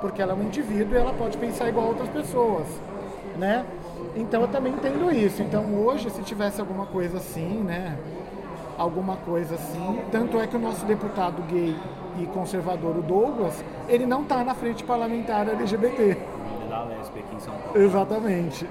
Porque 0.01 0.21
ela 0.21 0.33
é 0.33 0.35
um 0.35 0.43
indivíduo 0.43 0.95
e 0.95 0.97
ela 0.97 1.13
pode 1.13 1.38
pensar 1.38 1.69
igual 1.69 1.85
a 1.85 1.89
outras 1.89 2.09
pessoas. 2.09 2.67
Né? 3.38 3.65
Então 4.15 4.41
eu 4.41 4.48
também 4.48 4.74
entendo 4.74 5.12
isso. 5.12 5.41
Então 5.41 5.74
hoje, 5.75 6.10
se 6.10 6.22
tivesse 6.24 6.60
alguma 6.60 6.86
coisa 6.86 7.18
assim, 7.18 7.62
né? 7.63 7.98
Alguma 8.77 9.18
coisa 9.18 9.56
assim. 9.56 10.00
Tanto 10.12 10.39
é 10.39 10.48
que 10.48 10.56
o 10.56 10.60
nosso 10.60 10.86
deputado 10.86 11.41
gay 11.44 11.75
e 12.20 12.25
conservador, 12.27 12.98
o 12.98 13.01
Douglas, 13.01 13.63
ele 13.88 14.06
não 14.06 14.24
está 14.24 14.44
na 14.44 14.56
frente 14.56 14.84
parlamentar 14.84 15.48
LGBT. 15.48 16.18
Da 16.70 16.84
aqui 16.84 17.36
em 17.36 17.39
São 17.39 17.53
Paulo. 17.53 17.82
Exatamente. 17.82 18.68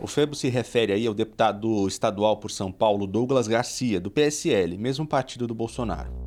O 0.00 0.06
Febo 0.06 0.34
se 0.34 0.48
refere 0.48 0.92
aí 0.92 1.06
ao 1.06 1.12
deputado 1.12 1.86
estadual 1.86 2.38
por 2.38 2.50
São 2.50 2.72
Paulo, 2.72 3.06
Douglas 3.06 3.46
Garcia, 3.46 4.00
do 4.00 4.10
PSL, 4.10 4.78
mesmo 4.78 5.06
partido 5.06 5.46
do 5.46 5.54
Bolsonaro. 5.54 6.19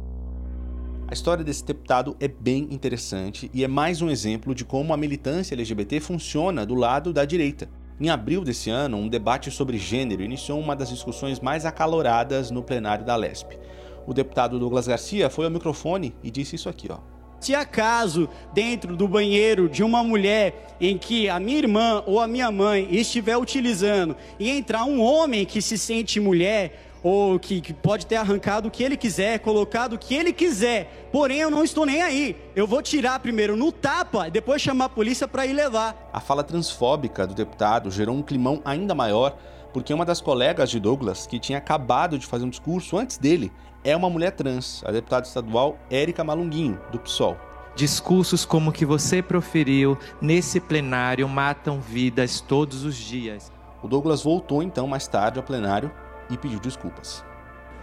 A 1.14 1.22
história 1.24 1.44
desse 1.44 1.64
deputado 1.64 2.18
é 2.20 2.28
bem 2.28 2.68
interessante 2.72 3.48
e 3.54 3.64
é 3.64 3.68
mais 3.68 4.02
um 4.02 4.10
exemplo 4.10 4.56
de 4.56 4.66
como 4.66 4.96
a 4.96 4.98
militância 4.98 5.54
LGBT 5.54 6.00
funciona 6.00 6.66
do 6.66 6.74
lado 6.74 7.14
da 7.14 7.24
direita. 7.24 7.70
Em 8.02 8.10
abril 8.10 8.44
desse 8.44 8.72
ano, 8.72 8.98
um 8.98 9.08
debate 9.08 9.52
sobre 9.52 9.78
gênero 9.78 10.24
iniciou 10.24 10.60
uma 10.60 10.76
das 10.76 10.90
discussões 10.90 11.40
mais 11.40 11.68
acaloradas 11.68 12.50
no 12.50 12.64
plenário 12.64 13.06
da 13.06 13.16
LESP. 13.16 13.60
O 14.08 14.12
deputado 14.12 14.58
Douglas 14.58 14.88
Garcia 14.88 15.30
foi 15.30 15.46
ao 15.46 15.52
microfone 15.52 16.16
e 16.24 16.32
disse 16.32 16.56
isso 16.56 16.68
aqui, 16.68 16.88
ó. 16.92 16.98
Se 17.40 17.54
acaso 17.54 18.28
dentro 18.52 18.98
do 18.98 19.08
banheiro 19.08 19.70
de 19.70 19.84
uma 19.84 20.04
mulher 20.04 20.76
em 20.82 20.98
que 20.98 21.30
a 21.30 21.40
minha 21.40 21.60
irmã 21.60 22.02
ou 22.08 22.20
a 22.20 22.28
minha 22.28 22.50
mãe 22.50 22.88
estiver 22.90 23.38
utilizando 23.38 24.16
e 24.40 24.50
entrar 24.50 24.86
um 24.86 25.00
homem 25.00 25.46
que 25.46 25.62
se 25.62 25.78
sente 25.78 26.20
mulher 26.20 26.93
ou 27.04 27.38
que, 27.38 27.60
que, 27.60 27.74
pode 27.74 28.06
ter 28.06 28.16
arrancado 28.16 28.70
o 28.70 28.72
que 28.72 28.82
ele 28.82 28.96
quiser, 28.96 29.40
colocado 29.40 29.94
o 29.94 29.98
que 30.00 30.16
ele 30.16 30.32
quiser, 30.32 31.10
porém 31.12 31.40
eu 31.40 31.52
não 31.52 31.64
estou 31.64 31.86
nem 31.86 32.02
aí. 32.02 32.36
Eu 32.56 32.66
vou 32.66 32.82
tirar 32.82 33.20
primeiro 33.20 33.58
no 33.58 33.72
tapa 33.72 34.30
e 34.30 34.32
depois 34.32 34.62
chamar 34.62 34.86
a 34.86 34.90
polícia 34.90 35.28
para 35.28 35.46
ir 35.46 35.54
levar. 35.54 36.10
A 36.14 36.22
fala 36.22 36.44
transfóbica 36.44 37.28
do 37.28 37.34
deputado 37.34 37.92
gerou 37.92 38.16
um 38.16 38.24
climão 38.24 38.62
ainda 38.64 38.96
maior 38.96 39.38
porque 39.74 39.94
uma 39.94 40.06
das 40.06 40.22
colegas 40.22 40.70
de 40.70 40.80
Douglas, 40.80 41.26
que 41.26 41.40
tinha 41.40 41.58
acabado 41.58 42.18
de 42.18 42.28
fazer 42.28 42.46
um 42.46 42.50
discurso 42.50 42.96
antes 42.96 43.18
dele, 43.18 43.52
é 43.84 43.98
uma 43.98 44.10
mulher 44.10 44.32
trans, 44.32 44.84
a 44.86 44.92
deputada 44.92 45.26
estadual 45.26 45.78
Érica 45.90 46.24
Malunguinho, 46.24 46.80
do 46.92 47.00
PSOL. 47.00 47.36
Discursos 47.76 48.46
como 48.46 48.70
o 48.70 48.74
que 48.74 48.86
você 48.86 49.20
proferiu 49.22 49.98
nesse 50.22 50.60
plenário 50.60 51.28
matam 51.28 51.82
vidas 51.82 52.40
todos 52.40 52.86
os 52.86 52.96
dias. 52.96 53.52
O 53.82 53.88
Douglas 53.88 54.22
voltou 54.22 54.62
então 54.62 54.88
mais 54.88 55.08
tarde 55.08 55.40
ao 55.40 55.44
plenário 55.44 55.92
e 56.30 56.38
pediu 56.38 56.60
desculpas. 56.60 57.24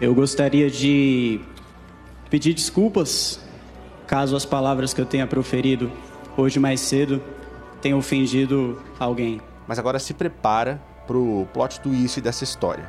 Eu 0.01 0.15
gostaria 0.15 0.71
de 0.71 1.41
pedir 2.31 2.55
desculpas 2.55 3.41
caso 4.07 4.35
as 4.35 4.45
palavras 4.45 4.95
que 4.95 5.01
eu 5.01 5.07
tenha 5.07 5.27
proferido 5.27 5.91
hoje 6.37 6.59
mais 6.59 6.81
cedo 6.81 7.23
tenham 7.81 7.99
ofendido 7.99 8.81
alguém. 8.99 9.41
Mas 9.67 9.79
agora 9.79 9.99
se 9.99 10.15
prepara 10.15 10.81
pro 11.07 11.47
plot 11.53 11.81
twist 11.81 12.21
dessa 12.21 12.45
história. 12.45 12.89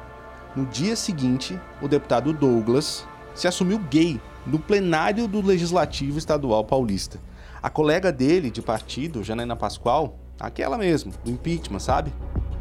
No 0.56 0.66
dia 0.66 0.96
seguinte, 0.96 1.60
o 1.82 1.88
deputado 1.88 2.34
Douglas 2.34 3.08
se 3.34 3.48
assumiu 3.48 3.80
gay 3.80 4.20
no 4.46 4.60
plenário 4.60 5.28
do 5.28 5.42
Legislativo 5.42 6.18
Estadual 6.18 6.64
Paulista. 6.64 7.20
A 7.62 7.70
colega 7.70 8.12
dele 8.12 8.50
de 8.50 8.62
partido, 8.62 9.24
Janaína 9.24 9.56
Pascoal, 9.56 10.18
aquela 10.40 10.78
mesmo, 10.78 11.14
do 11.24 11.32
impeachment, 11.32 11.80
sabe? 11.80 12.12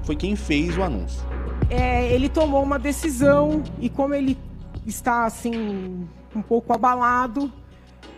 Foi 0.03 0.15
quem 0.15 0.37
fez 0.37 0.77
o 0.77 0.83
anúncio 0.83 1.30
é, 1.69 2.13
ele 2.13 2.29
tomou 2.29 2.63
uma 2.63 2.79
decisão 2.79 3.63
e 3.81 3.89
como 3.89 4.15
ele 4.15 4.39
está 4.87 5.25
assim 5.25 6.09
um 6.35 6.43
pouco 6.43 6.73
abalado, 6.73 7.53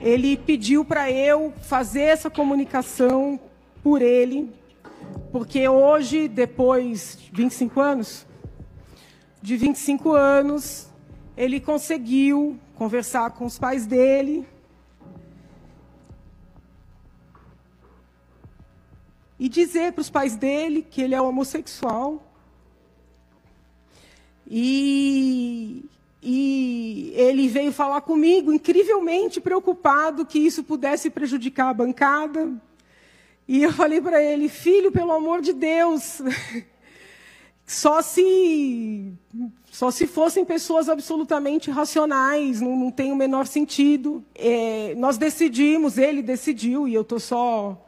ele 0.01 0.37
pediu 0.37 0.85
para 0.85 1.11
eu 1.11 1.53
fazer 1.63 2.03
essa 2.03 2.29
comunicação 2.29 3.39
por 3.83 4.03
ele, 4.03 4.53
porque 5.31 5.69
hoje, 5.69 6.29
depois 6.29 7.19
de 7.21 7.31
25 7.33 7.81
anos, 7.81 8.27
de 9.41 9.57
25 9.57 10.13
anos, 10.13 10.89
ele 11.37 11.61
conseguiu 11.61 12.59
conversar 12.75 13.31
com 13.31 13.45
os 13.45 13.59
pais 13.59 13.87
dele. 13.87 14.47
E 19.39 19.49
dizer 19.49 19.93
para 19.93 20.01
os 20.01 20.11
pais 20.11 20.37
dele 20.37 20.83
que 20.89 21.03
ele 21.03 21.15
é 21.15 21.21
homossexual 21.21 22.23
e, 24.55 25.83
e 26.23 27.11
ele 27.17 27.49
veio 27.49 27.73
falar 27.73 28.03
comigo, 28.03 28.53
incrivelmente 28.53 29.41
preocupado 29.41 30.27
que 30.27 30.39
isso 30.39 30.63
pudesse 30.63 31.09
prejudicar 31.09 31.71
a 31.71 31.75
bancada. 31.75 32.53
E 33.49 33.63
eu 33.63 33.73
falei 33.73 33.99
para 33.99 34.23
ele, 34.23 34.51
filho, 34.51 34.93
pelo 34.93 35.11
amor 35.11 35.41
de 35.41 35.55
Deus, 35.55 36.21
só 37.67 38.03
se 38.03 39.11
só 39.71 39.91
se 39.91 40.07
fossem 40.07 40.45
pessoas 40.45 40.91
absolutamente 40.91 41.71
racionais, 41.71 42.61
não, 42.61 42.77
não 42.77 42.91
tem 42.91 43.11
o 43.11 43.17
menor 43.17 43.47
sentido. 43.47 44.23
É, 44.35 44.95
nós 44.99 45.17
decidimos, 45.17 45.97
ele 45.97 46.21
decidiu, 46.21 46.87
e 46.87 46.93
eu 46.93 47.01
estou 47.01 47.19
só 47.19 47.83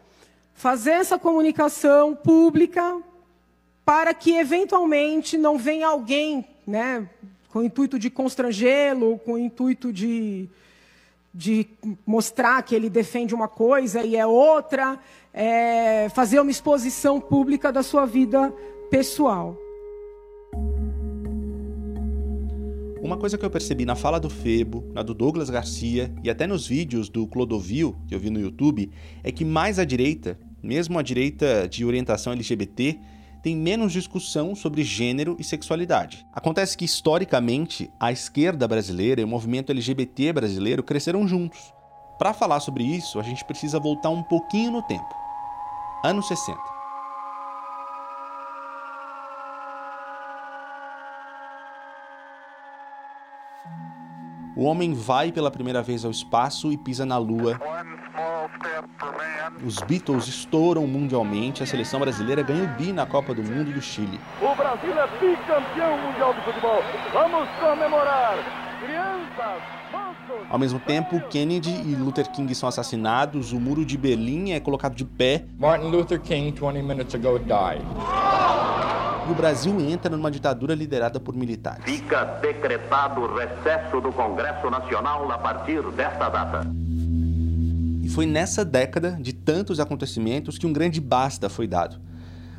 fazer 0.55 0.93
essa 0.93 1.19
comunicação 1.19 2.15
pública 2.15 3.03
para 3.85 4.15
que 4.15 4.35
eventualmente 4.35 5.37
não 5.37 5.59
venha 5.59 5.89
alguém 5.89 6.54
né, 6.67 7.09
com 7.49 7.61
o 7.61 7.65
intuito 7.65 7.99
de 7.99 8.11
constrangê-lo, 8.11 9.19
com 9.19 9.35
o 9.35 9.39
intuito 9.39 9.93
de, 9.93 10.49
de 11.33 11.67
mostrar 12.07 12.63
que 12.63 12.75
ele 12.75 12.91
defende 12.91 13.35
uma 13.35 13.49
coisa 13.49 14.03
e 14.03 14.17
é 14.17 14.27
outra, 14.27 14.99
é, 15.33 16.09
fazer 16.09 16.41
uma 16.41 16.51
exposição 16.51 17.21
pública 17.21 17.73
da 17.73 17.83
sua 17.83 18.07
vida 18.07 18.53
pessoal. 18.91 19.57
Uma 23.05 23.19
coisa 23.19 23.37
que 23.37 23.45
eu 23.45 23.51
percebi 23.51 23.85
na 23.85 23.95
fala 23.95 24.19
do 24.19 24.31
Febo, 24.31 24.83
na 24.95 25.03
do 25.03 25.13
Douglas 25.13 25.51
Garcia 25.51 26.11
e 26.23 26.31
até 26.31 26.47
nos 26.47 26.67
vídeos 26.67 27.11
do 27.11 27.27
Clodovil 27.27 27.95
que 28.09 28.15
eu 28.15 28.19
vi 28.19 28.31
no 28.31 28.41
YouTube 28.41 28.91
é 29.23 29.31
que 29.31 29.45
mais 29.45 29.79
à 29.79 29.85
direita, 29.85 30.39
mesmo 30.63 30.99
a 30.99 31.03
direita 31.03 31.69
de 31.69 31.85
orientação 31.85 32.33
LGBT, 32.33 32.99
tem 33.45 33.55
menos 33.55 33.93
discussão 33.93 34.55
sobre 34.55 34.83
gênero 34.83 35.37
e 35.39 35.45
sexualidade. 35.45 36.27
Acontece 36.33 36.79
que, 36.79 36.87
historicamente, 36.87 37.93
a 38.01 38.11
esquerda 38.11 38.67
brasileira 38.67 39.21
e 39.21 39.25
o 39.25 39.29
movimento 39.29 39.71
LGBT 39.71 40.33
brasileiro 40.33 40.83
cresceram 40.83 41.29
juntos. 41.29 41.61
Para 42.19 42.33
falar 42.33 42.61
sobre 42.61 42.85
isso, 42.85 43.21
a 43.21 43.23
gente 43.23 43.45
precisa 43.45 43.79
voltar 43.79 44.09
um 44.09 44.23
pouquinho 44.23 44.71
no 44.71 44.83
tempo. 44.85 45.15
Anos 46.03 46.27
60. 46.27 46.59
O 54.57 54.65
homem 54.65 54.95
vai 54.95 55.31
pela 55.31 55.51
primeira 55.51 55.83
vez 55.83 56.03
ao 56.03 56.11
espaço 56.11 56.73
e 56.73 56.79
pisa 56.79 57.05
na 57.05 57.19
Lua. 57.19 57.61
Os 59.65 59.81
Beatles 59.81 60.29
estouram 60.29 60.87
mundialmente, 60.87 61.63
a 61.63 61.67
seleção 61.67 62.01
brasileira 62.01 62.43
ganha 62.43 62.65
o 62.65 62.69
bi 62.69 62.93
na 62.93 63.07
Copa 63.07 63.35
do 63.35 63.43
Mundo 63.43 63.73
do 63.73 63.81
Chile. 63.81 64.21
O 64.41 64.55
Brasil 64.55 64.93
é 64.93 65.07
bicampeão 65.19 65.99
mundial 65.99 66.35
de 66.35 66.41
futebol. 66.43 66.83
Vamos 67.13 67.49
comemorar. 67.61 68.37
Crianças. 68.81 69.63
Ao 70.49 70.59
mesmo 70.59 70.79
tempo, 70.79 71.21
Kennedy 71.29 71.71
e 71.71 71.95
Luther 71.95 72.31
King 72.31 72.55
são 72.55 72.69
assassinados, 72.69 73.53
o 73.53 73.61
muro 73.61 73.85
de 73.85 73.97
Berlim 73.97 74.53
é 74.53 74.61
colocado 74.61 74.95
de 74.95 75.05
pé. 75.05 75.45
Martin 75.59 75.87
Luther 75.87 76.21
King 76.21 76.53
20 76.53 76.83
minutes 76.83 77.15
ago 77.15 77.39
died. 77.39 77.85
E 79.27 79.33
o 79.33 79.35
Brasil 79.35 79.81
entra 79.81 80.15
numa 80.15 80.31
ditadura 80.31 80.75
liderada 80.75 81.19
por 81.19 81.35
militares. 81.35 81.83
Fica 81.85 82.25
decretado 82.43 83.23
o 83.23 83.35
recesso 83.35 84.01
do 84.01 84.13
Congresso 84.13 84.69
Nacional 84.71 85.31
a 85.31 85.39
partir 85.39 85.83
desta 85.93 86.29
data. 86.29 86.84
Foi 88.15 88.27
nessa 88.27 88.65
década 88.65 89.19
de 89.21 89.33
tantos 89.33 89.81
acontecimentos 89.81 90.57
que 90.57 90.69
um 90.69 90.73
grande 90.73 91.01
basta 91.01 91.49
foi 91.49 91.67
dado. 91.67 92.01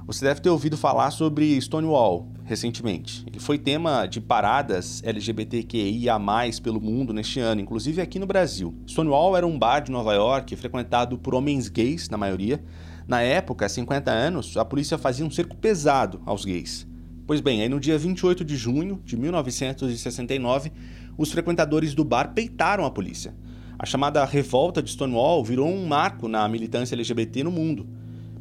Você 0.06 0.26
deve 0.26 0.42
ter 0.42 0.50
ouvido 0.50 0.76
falar 0.76 1.12
sobre 1.12 1.56
Stonewall 1.62 2.28
recentemente. 2.44 3.24
Ele 3.26 3.40
foi 3.40 3.58
tema 3.58 4.06
de 4.06 4.20
paradas 4.20 5.02
LGBTQIA+, 5.02 6.20
pelo 6.62 6.82
mundo 6.82 7.14
neste 7.14 7.40
ano, 7.40 7.62
inclusive 7.62 8.02
aqui 8.02 8.20
no 8.20 8.26
Brasil. 8.26 8.76
Stonewall 8.86 9.38
era 9.38 9.48
um 9.48 9.58
bar 9.58 9.80
de 9.80 9.94
Nova 9.94 10.14
York 10.14 10.54
frequentado 10.58 11.18
por 11.18 11.34
homens 11.34 11.70
gays, 11.70 12.10
na 12.10 12.18
maioria. 12.18 12.62
Na 13.08 13.22
época, 13.22 13.66
há 13.66 13.70
50 13.70 14.12
anos, 14.12 14.58
a 14.58 14.66
polícia 14.66 14.98
fazia 14.98 15.26
um 15.26 15.32
cerco 15.32 15.56
pesado 15.56 16.22
aos 16.26 16.44
gays. 16.44 16.86
Pois 17.26 17.40
bem, 17.40 17.62
aí 17.62 17.70
no 17.70 17.80
dia 17.80 17.98
28 17.98 18.44
de 18.44 18.58
junho 18.58 19.02
de 19.06 19.16
1969, 19.16 20.74
os 21.18 21.32
frequentadores 21.32 21.94
do 21.94 22.04
bar 22.04 22.34
peitaram 22.34 22.84
a 22.84 22.92
polícia. 22.92 23.34
A 23.78 23.86
chamada 23.86 24.24
revolta 24.24 24.82
de 24.82 24.90
Stonewall 24.90 25.44
virou 25.44 25.68
um 25.68 25.86
marco 25.86 26.30
na 26.30 26.48
militância 26.48 26.96
LGBT 26.96 27.44
no 27.44 27.52
mundo. 27.52 27.86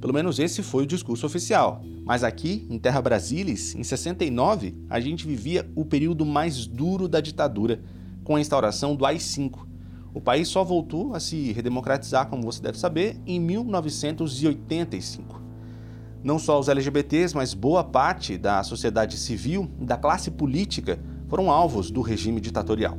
Pelo 0.00 0.14
menos 0.14 0.38
esse 0.38 0.62
foi 0.62 0.84
o 0.84 0.86
discurso 0.86 1.26
oficial. 1.26 1.82
Mas 2.04 2.22
aqui, 2.22 2.66
em 2.70 2.78
Terra 2.78 3.02
Brasilis, 3.02 3.74
em 3.74 3.82
69, 3.82 4.76
a 4.88 5.00
gente 5.00 5.26
vivia 5.26 5.68
o 5.74 5.84
período 5.84 6.24
mais 6.24 6.66
duro 6.66 7.08
da 7.08 7.20
ditadura, 7.20 7.80
com 8.22 8.36
a 8.36 8.40
instauração 8.40 8.94
do 8.94 9.04
AI-5. 9.04 9.66
O 10.14 10.20
país 10.20 10.46
só 10.46 10.62
voltou 10.62 11.14
a 11.14 11.20
se 11.20 11.50
redemocratizar, 11.50 12.28
como 12.28 12.44
você 12.44 12.62
deve 12.62 12.78
saber, 12.78 13.16
em 13.26 13.40
1985. 13.40 15.42
Não 16.22 16.38
só 16.38 16.60
os 16.60 16.68
LGBTs, 16.68 17.34
mas 17.34 17.54
boa 17.54 17.82
parte 17.82 18.38
da 18.38 18.62
sociedade 18.62 19.16
civil 19.16 19.68
e 19.80 19.84
da 19.84 19.96
classe 19.96 20.30
política 20.30 21.00
foram 21.26 21.50
alvos 21.50 21.90
do 21.90 22.02
regime 22.02 22.40
ditatorial. 22.40 22.96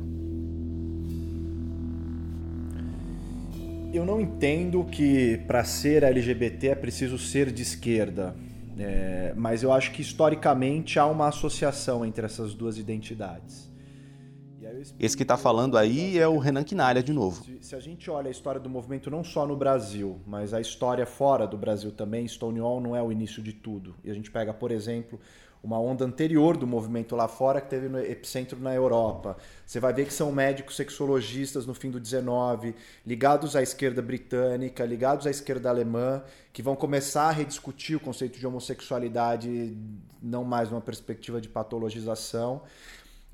Eu 3.92 4.04
não 4.04 4.20
entendo 4.20 4.84
que 4.84 5.38
para 5.46 5.64
ser 5.64 6.02
LGBT 6.02 6.68
é 6.68 6.74
preciso 6.74 7.18
ser 7.18 7.50
de 7.50 7.62
esquerda, 7.62 8.36
é, 8.78 9.32
mas 9.36 9.62
eu 9.62 9.72
acho 9.72 9.92
que 9.92 10.02
historicamente 10.02 10.98
há 10.98 11.06
uma 11.06 11.28
associação 11.28 12.04
entre 12.04 12.24
essas 12.24 12.54
duas 12.54 12.78
identidades. 12.78 13.66
Esse 14.98 15.16
que 15.16 15.22
está 15.22 15.36
falando 15.36 15.78
aí 15.78 16.18
é 16.18 16.26
o 16.26 16.38
Renan 16.38 16.64
Quinalha 16.64 17.02
de 17.02 17.12
novo. 17.12 17.44
Se, 17.44 17.58
se, 17.60 17.74
a 17.74 17.80
gente 17.80 18.10
olha 18.10 18.28
a 18.28 18.30
história 18.30 18.60
do 18.60 18.68
movimento 18.68 19.10
não 19.10 19.22
só 19.22 19.46
no 19.46 19.56
Brasil, 19.56 20.20
mas 20.26 20.52
a 20.52 20.60
história 20.60 21.06
fora 21.06 21.46
do 21.46 21.56
Brasil 21.56 21.92
também, 21.92 22.26
Stonewall 22.26 22.80
não 22.80 22.94
é 22.94 23.02
o 23.02 23.10
início 23.10 23.42
de 23.42 23.52
tudo. 23.52 23.94
E 24.04 24.10
a 24.10 24.14
gente 24.14 24.30
pega, 24.30 24.52
por 24.52 24.70
exemplo, 24.70 25.20
uma 25.62 25.78
onda 25.78 26.04
anterior 26.04 26.56
do 26.56 26.66
movimento 26.66 27.16
lá 27.16 27.26
fora 27.26 27.60
que 27.60 27.68
teve 27.68 27.88
no 27.88 27.98
epicentro 27.98 28.58
na 28.58 28.74
Europa. 28.74 29.36
Você 29.66 29.80
vai 29.80 29.92
ver 29.92 30.06
que 30.06 30.12
são 30.12 30.30
médicos 30.30 30.76
sexologistas 30.76 31.66
no 31.66 31.74
fim 31.74 31.90
do 31.90 31.98
19, 31.98 32.74
ligados 33.04 33.56
à 33.56 33.62
esquerda 33.62 34.00
britânica, 34.00 34.84
ligados 34.84 35.26
à 35.26 35.30
esquerda 35.30 35.68
alemã, 35.68 36.22
que 36.52 36.62
vão 36.62 36.76
começar 36.76 37.28
a 37.28 37.32
rediscutir 37.32 37.96
o 37.96 38.00
conceito 38.00 38.38
de 38.38 38.46
homossexualidade 38.46 39.76
não 40.22 40.44
mais 40.44 40.70
numa 40.70 40.80
perspectiva 40.80 41.40
de 41.40 41.48
patologização. 41.48 42.62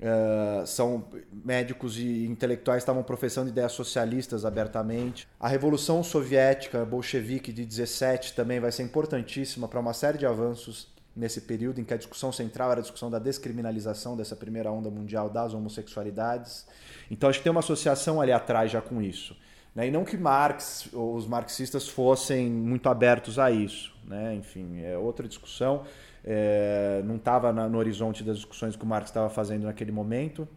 Uh, 0.02 0.66
são 0.66 1.04
médicos 1.44 1.96
e 1.96 2.26
intelectuais 2.26 2.78
que 2.78 2.82
estavam 2.82 3.04
professando 3.04 3.50
ideias 3.50 3.70
socialistas 3.70 4.44
abertamente. 4.44 5.28
A 5.38 5.46
Revolução 5.46 6.02
Soviética 6.02 6.85
bolchevique 6.85 7.52
de 7.52 7.64
17 7.64 8.35
também 8.35 8.58
vai 8.58 8.72
ser 8.72 8.82
importantíssima 8.82 9.68
para 9.68 9.78
uma 9.78 9.92
série 9.92 10.18
de 10.18 10.26
avanços 10.26 10.91
nesse 11.14 11.42
período 11.42 11.81
em 11.81 11.85
que 11.85 11.92
a 11.92 11.96
discussão 11.96 12.33
central 12.33 12.70
era 12.70 12.81
a 12.81 12.83
discussão 12.83 13.11
da 13.11 13.18
descriminalização 13.18 14.16
dessa 14.16 14.35
primeira 14.35 14.70
onda 14.70 14.90
mundial 14.90 15.29
das 15.29 15.53
homossexualidades. 15.55 16.66
Então 17.11 17.29
acho 17.29 17.38
que 17.38 17.44
tem 17.44 17.51
uma 17.51 17.61
associação 17.61 18.20
ali 18.20 18.33
atrás 18.33 18.70
já 18.70 18.81
com 18.81 19.01
isso. 19.03 19.37
Né? 19.75 19.88
E 19.88 19.90
não 19.90 20.05
que 20.05 20.16
Marx 20.16 20.88
ou 20.92 21.14
os 21.14 21.27
marxistas 21.27 21.88
fossem 21.88 22.51
muito 22.51 22.88
abertos 22.88 23.38
a 23.38 23.51
isso. 23.51 23.94
Né? 24.05 24.35
Enfim, 24.35 24.83
é 24.83 24.96
outra 24.96 25.29
discussão. 25.29 25.85
É, 26.25 27.03
não 27.05 27.16
estava 27.16 27.53
no 27.53 27.79
horizonte 27.79 28.22
das 28.22 28.37
discussões 28.37 28.77
que 28.77 28.85
o 28.85 28.87
Marx 28.87 29.11
estava 29.11 29.29
fazendo 29.29 29.64
naquele 29.64 29.92
momento. 29.92 30.48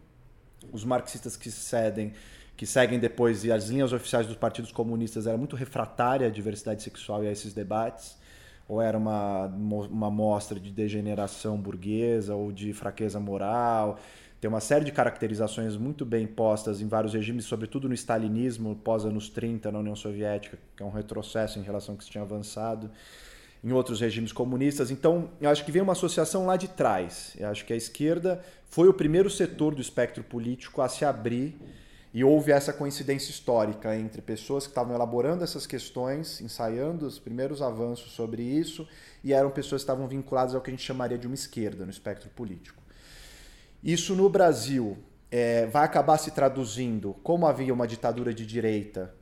Os 0.72 0.84
marxistas 0.84 1.36
que 1.36 1.50
cedem 1.50 2.12
que 2.56 2.64
seguem 2.64 2.98
depois 2.98 3.44
e 3.44 3.52
as 3.52 3.68
linhas 3.68 3.92
oficiais 3.92 4.26
dos 4.26 4.34
partidos 4.34 4.72
comunistas 4.72 5.26
eram 5.26 5.36
muito 5.36 5.54
refratária 5.54 6.26
à 6.26 6.30
diversidade 6.30 6.82
sexual 6.82 7.22
e 7.22 7.28
a 7.28 7.30
esses 7.30 7.52
debates 7.52 8.16
ou 8.68 8.80
era 8.82 8.98
uma, 8.98 9.46
uma 9.46 10.10
mostra 10.10 10.58
de 10.58 10.70
degeneração 10.70 11.56
burguesa 11.56 12.34
ou 12.34 12.50
de 12.50 12.72
fraqueza 12.72 13.20
moral. 13.20 13.98
Tem 14.40 14.48
uma 14.48 14.60
série 14.60 14.84
de 14.84 14.92
caracterizações 14.92 15.76
muito 15.76 16.04
bem 16.04 16.26
postas 16.26 16.80
em 16.80 16.88
vários 16.88 17.14
regimes, 17.14 17.44
sobretudo 17.46 17.88
no 17.88 17.94
stalinismo, 17.94 18.76
pós 18.76 19.04
anos 19.04 19.28
30, 19.28 19.72
na 19.72 19.78
União 19.78 19.96
Soviética, 19.96 20.58
que 20.76 20.82
é 20.82 20.86
um 20.86 20.90
retrocesso 20.90 21.58
em 21.58 21.62
relação 21.62 21.94
ao 21.94 21.98
que 21.98 22.04
se 22.04 22.10
tinha 22.10 22.22
avançado, 22.22 22.90
em 23.64 23.72
outros 23.72 24.00
regimes 24.00 24.32
comunistas. 24.32 24.90
Então, 24.90 25.30
eu 25.40 25.48
acho 25.48 25.64
que 25.64 25.72
vem 25.72 25.80
uma 25.80 25.92
associação 25.92 26.44
lá 26.44 26.56
de 26.56 26.68
trás. 26.68 27.34
Eu 27.38 27.48
acho 27.48 27.64
que 27.64 27.72
a 27.72 27.76
esquerda 27.76 28.40
foi 28.68 28.88
o 28.88 28.94
primeiro 28.94 29.30
setor 29.30 29.74
do 29.74 29.80
espectro 29.80 30.22
político 30.22 30.82
a 30.82 30.88
se 30.88 31.04
abrir 31.04 31.56
e 32.16 32.24
houve 32.24 32.50
essa 32.50 32.72
coincidência 32.72 33.30
histórica 33.30 33.94
entre 33.94 34.22
pessoas 34.22 34.64
que 34.64 34.70
estavam 34.70 34.94
elaborando 34.94 35.44
essas 35.44 35.66
questões, 35.66 36.40
ensaiando 36.40 37.06
os 37.06 37.18
primeiros 37.18 37.60
avanços 37.60 38.12
sobre 38.12 38.42
isso, 38.42 38.88
e 39.22 39.34
eram 39.34 39.50
pessoas 39.50 39.82
que 39.82 39.84
estavam 39.84 40.08
vinculadas 40.08 40.54
ao 40.54 40.62
que 40.62 40.70
a 40.70 40.72
gente 40.72 40.82
chamaria 40.82 41.18
de 41.18 41.26
uma 41.26 41.34
esquerda 41.34 41.84
no 41.84 41.90
espectro 41.90 42.30
político. 42.30 42.82
Isso 43.84 44.14
no 44.14 44.30
Brasil 44.30 44.96
é, 45.30 45.66
vai 45.66 45.84
acabar 45.84 46.16
se 46.16 46.30
traduzindo, 46.30 47.14
como 47.22 47.46
havia 47.46 47.74
uma 47.74 47.86
ditadura 47.86 48.32
de 48.32 48.46
direita, 48.46 49.14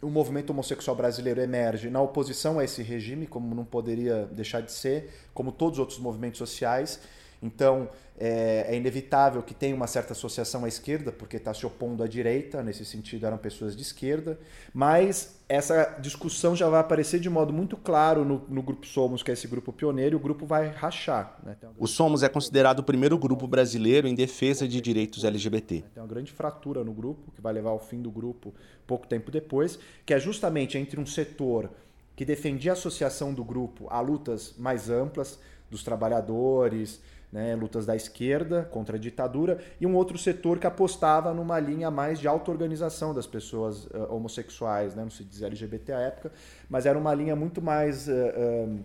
o 0.00 0.08
movimento 0.08 0.50
homossexual 0.50 0.96
brasileiro 0.96 1.40
emerge 1.40 1.90
na 1.90 2.00
oposição 2.00 2.60
a 2.60 2.64
esse 2.64 2.80
regime, 2.80 3.26
como 3.26 3.56
não 3.56 3.64
poderia 3.64 4.26
deixar 4.26 4.60
de 4.60 4.70
ser, 4.70 5.12
como 5.34 5.50
todos 5.50 5.78
os 5.78 5.80
outros 5.80 5.98
movimentos 5.98 6.38
sociais 6.38 7.00
então, 7.44 7.90
é, 8.18 8.68
é, 8.70 8.76
inevitável 8.76 9.42
que 9.42 9.52
tenha 9.52 9.76
uma 9.76 9.86
certa 9.86 10.14
associação 10.14 10.64
à 10.64 10.68
esquerda, 10.68 11.12
porque 11.12 11.36
está 11.36 11.52
se 11.52 11.66
opondo 11.66 12.02
à 12.02 12.08
direita, 12.08 12.62
nesse 12.62 12.86
sentido 12.86 13.26
eram 13.26 13.36
pessoas 13.36 13.76
de 13.76 13.82
esquerda, 13.82 14.38
mas 14.72 15.38
essa 15.46 15.96
discussão 16.00 16.56
já 16.56 16.66
vai 16.70 16.80
aparecer 16.80 17.20
de 17.20 17.28
modo 17.28 17.52
muito 17.52 17.76
claro 17.76 18.24
no, 18.24 18.42
no 18.48 18.62
Grupo 18.62 18.86
Somos, 18.86 19.22
que 19.22 19.30
é 19.30 19.34
esse 19.34 19.46
grupo 19.46 19.74
pioneiro, 19.74 20.14
e 20.14 20.16
o 20.16 20.20
grupo 20.20 20.46
vai 20.46 20.68
rachar. 20.68 21.38
Né? 21.44 21.54
O 21.78 21.86
Somos 21.86 22.22
é 22.22 22.30
considerado 22.30 22.78
o 22.78 22.82
primeiro 22.82 23.18
grupo 23.18 23.46
brasileiro 23.46 24.08
em 24.08 24.14
defesa 24.14 24.66
de 24.66 24.80
direitos 24.80 25.22
LGBT. 25.22 25.84
Tem 25.92 26.02
uma 26.02 26.08
grande 26.08 26.32
fratura 26.32 26.82
no 26.82 26.94
grupo, 26.94 27.30
que 27.32 27.42
vai 27.42 27.52
levar 27.52 27.70
ao 27.70 27.78
fim 27.78 28.00
do 28.00 28.10
grupo 28.10 28.54
pouco 28.86 29.06
tempo 29.06 29.30
depois, 29.30 29.78
que 30.06 30.14
é 30.14 30.18
justamente 30.18 30.78
entre 30.78 30.98
um 30.98 31.04
setor 31.04 31.70
que 32.16 32.24
defendia 32.24 32.72
a 32.72 32.74
associação 32.74 33.34
do 33.34 33.44
grupo 33.44 33.86
a 33.90 34.00
lutas 34.00 34.54
mais 34.56 34.88
amplas 34.88 35.38
dos 35.70 35.82
trabalhadores, 35.82 37.00
né, 37.34 37.56
lutas 37.56 37.84
da 37.84 37.96
esquerda 37.96 38.62
contra 38.70 38.96
a 38.96 38.98
ditadura, 38.98 39.58
e 39.80 39.86
um 39.86 39.96
outro 39.96 40.16
setor 40.16 40.60
que 40.60 40.68
apostava 40.68 41.34
numa 41.34 41.58
linha 41.58 41.90
mais 41.90 42.20
de 42.20 42.28
auto-organização 42.28 43.12
das 43.12 43.26
pessoas 43.26 43.86
uh, 43.86 44.06
homossexuais, 44.08 44.94
né, 44.94 45.02
não 45.02 45.10
se 45.10 45.24
diz 45.24 45.42
LGBT 45.42 45.94
à 45.94 46.00
época, 46.00 46.30
mas 46.70 46.86
era 46.86 46.96
uma 46.96 47.12
linha 47.12 47.34
muito 47.34 47.60
mais, 47.60 48.06
uh, 48.06 48.12
uh, 48.12 48.78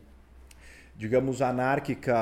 digamos, 0.98 1.44
anárquica 1.44 2.18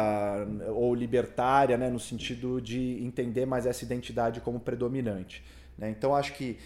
ou 0.76 0.94
libertária, 0.94 1.78
né, 1.78 1.90
no 1.90 2.00
sentido 2.00 2.60
de 2.60 3.02
entender 3.02 3.46
mais 3.46 3.66
essa 3.66 3.86
identidade 3.86 4.42
como 4.42 4.60
predominante. 4.60 5.42
Né? 5.78 5.90
Então 5.92 6.14
acho 6.14 6.34
que 6.34 6.58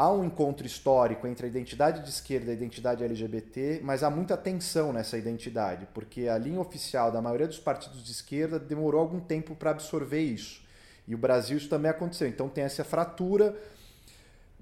há 0.00 0.10
um 0.10 0.24
encontro 0.24 0.66
histórico 0.66 1.26
entre 1.26 1.44
a 1.44 1.48
identidade 1.50 2.02
de 2.02 2.08
esquerda 2.08 2.46
e 2.46 2.50
a 2.52 2.54
identidade 2.54 3.04
LGBT, 3.04 3.80
mas 3.82 4.02
há 4.02 4.08
muita 4.08 4.34
tensão 4.34 4.94
nessa 4.94 5.18
identidade, 5.18 5.86
porque 5.92 6.26
a 6.26 6.38
linha 6.38 6.58
oficial 6.58 7.12
da 7.12 7.20
maioria 7.20 7.46
dos 7.46 7.58
partidos 7.58 8.02
de 8.02 8.10
esquerda 8.10 8.58
demorou 8.58 8.98
algum 8.98 9.20
tempo 9.20 9.54
para 9.54 9.72
absorver 9.72 10.22
isso. 10.22 10.62
E 11.06 11.14
o 11.14 11.18
Brasil 11.18 11.58
isso 11.58 11.68
também 11.68 11.90
aconteceu. 11.90 12.26
Então 12.26 12.48
tem 12.48 12.64
essa 12.64 12.82
fratura, 12.82 13.54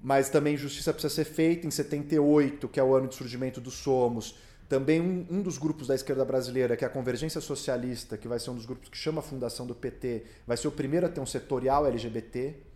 mas 0.03 0.29
também 0.29 0.57
justiça 0.57 0.91
precisa 0.91 1.15
ser 1.15 1.23
feita. 1.23 1.65
Em 1.65 1.71
78, 1.71 2.67
que 2.67 2.77
é 2.77 2.83
o 2.83 2.93
ano 2.93 3.07
de 3.07 3.15
surgimento 3.15 3.61
do 3.61 3.71
Somos, 3.71 4.37
também 4.67 4.99
um, 4.99 5.25
um, 5.29 5.41
dos 5.41 5.57
grupos 5.57 5.87
da 5.87 5.95
esquerda 5.95 6.25
brasileira, 6.25 6.75
que 6.75 6.83
é 6.83 6.87
a 6.87 6.91
Convergência 6.91 7.39
Socialista, 7.39 8.17
que 8.17 8.27
vai 8.27 8.39
ser 8.39 8.49
um 8.49 8.55
dos 8.55 8.65
grupos 8.65 8.89
que 8.89 8.97
chama 8.97 9.19
a 9.19 9.23
fundação 9.23 9.65
do 9.65 9.73
PT, 9.73 10.25
vai 10.45 10.57
ser 10.57 10.67
o 10.67 10.71
primeiro 10.71 11.05
a 11.05 11.09
ter 11.09 11.21
um 11.21 11.25
setorial 11.25 11.87
LGBT 11.87 12.67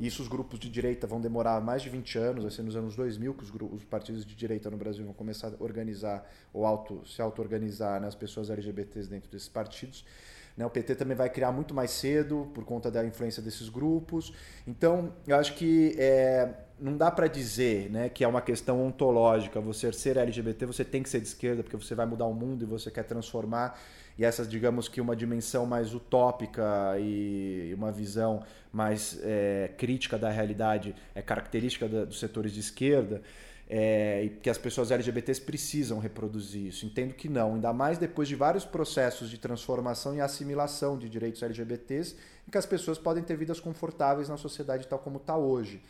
E 0.00 0.06
isso 0.06 0.22
os 0.22 0.28
grupos 0.28 0.58
de 0.58 0.68
direita 0.68 1.06
vão 1.06 1.20
demorar 1.20 1.60
mais 1.60 1.82
de 1.82 1.90
20 1.90 2.18
anos, 2.18 2.42
vai 2.44 2.52
ser 2.52 2.62
nos 2.62 2.76
anos 2.76 2.94
2000 2.94 3.34
que 3.34 3.42
os, 3.42 3.50
grupos, 3.50 3.78
os 3.78 3.84
partidos 3.84 4.24
de 4.24 4.34
direita 4.34 4.70
no 4.70 4.76
Brasil 4.76 5.04
vão 5.04 5.14
começar 5.14 5.48
a 5.48 5.62
organizar 5.62 6.28
ou 6.52 6.64
auto, 6.64 7.02
se 7.06 7.20
auto-organizar 7.20 8.00
né, 8.00 8.06
as 8.06 8.14
pessoas 8.14 8.50
LGBTs 8.50 9.08
dentro 9.08 9.30
desses 9.30 9.48
partidos. 9.48 10.04
Né, 10.56 10.66
o 10.66 10.70
PT 10.70 10.96
também 10.96 11.16
vai 11.16 11.30
criar 11.30 11.52
muito 11.52 11.72
mais 11.72 11.92
cedo 11.92 12.50
por 12.52 12.64
conta 12.64 12.90
da 12.90 13.04
influência 13.04 13.42
desses 13.42 13.68
grupos. 13.68 14.32
Então, 14.66 15.12
eu 15.26 15.36
acho 15.36 15.54
que 15.54 15.94
é, 15.98 16.52
não 16.80 16.96
dá 16.96 17.10
para 17.10 17.28
dizer 17.28 17.90
né, 17.90 18.08
que 18.08 18.24
é 18.24 18.28
uma 18.28 18.40
questão 18.40 18.84
ontológica. 18.84 19.60
Você 19.60 19.92
ser 19.92 20.16
LGBT, 20.16 20.66
você 20.66 20.84
tem 20.84 21.02
que 21.02 21.08
ser 21.08 21.20
de 21.20 21.28
esquerda 21.28 21.62
porque 21.62 21.76
você 21.76 21.94
vai 21.94 22.06
mudar 22.06 22.26
o 22.26 22.34
mundo 22.34 22.64
e 22.64 22.66
você 22.66 22.90
quer 22.90 23.04
transformar. 23.04 23.78
E 24.18 24.24
essa, 24.24 24.44
digamos 24.44 24.88
que 24.88 25.00
uma 25.00 25.14
dimensão 25.14 25.64
mais 25.64 25.94
utópica 25.94 26.98
e 26.98 27.72
uma 27.72 27.92
visão 27.92 28.42
mais 28.72 29.18
é, 29.22 29.70
crítica 29.78 30.18
da 30.18 30.28
realidade 30.28 30.94
é 31.14 31.22
característica 31.22 31.88
da, 31.88 32.04
dos 32.04 32.18
setores 32.18 32.52
de 32.52 32.58
esquerda. 32.58 33.22
É, 33.70 34.24
e 34.24 34.30
que 34.30 34.48
as 34.48 34.56
pessoas 34.56 34.90
LGBTs 34.90 35.42
precisam 35.42 35.98
reproduzir 35.98 36.68
isso. 36.68 36.86
Entendo 36.86 37.12
que 37.12 37.28
não, 37.28 37.54
ainda 37.54 37.70
mais 37.70 37.98
depois 37.98 38.26
de 38.26 38.34
vários 38.34 38.64
processos 38.64 39.28
de 39.28 39.36
transformação 39.36 40.16
e 40.16 40.22
assimilação 40.22 40.96
de 40.96 41.06
direitos 41.06 41.42
LGBTs, 41.42 42.16
em 42.46 42.50
que 42.50 42.56
as 42.56 42.64
pessoas 42.64 42.96
podem 42.96 43.22
ter 43.22 43.36
vidas 43.36 43.60
confortáveis 43.60 44.26
na 44.26 44.38
sociedade 44.38 44.88
tal 44.88 44.98
como 44.98 45.18
está 45.18 45.36
hoje. 45.36 45.82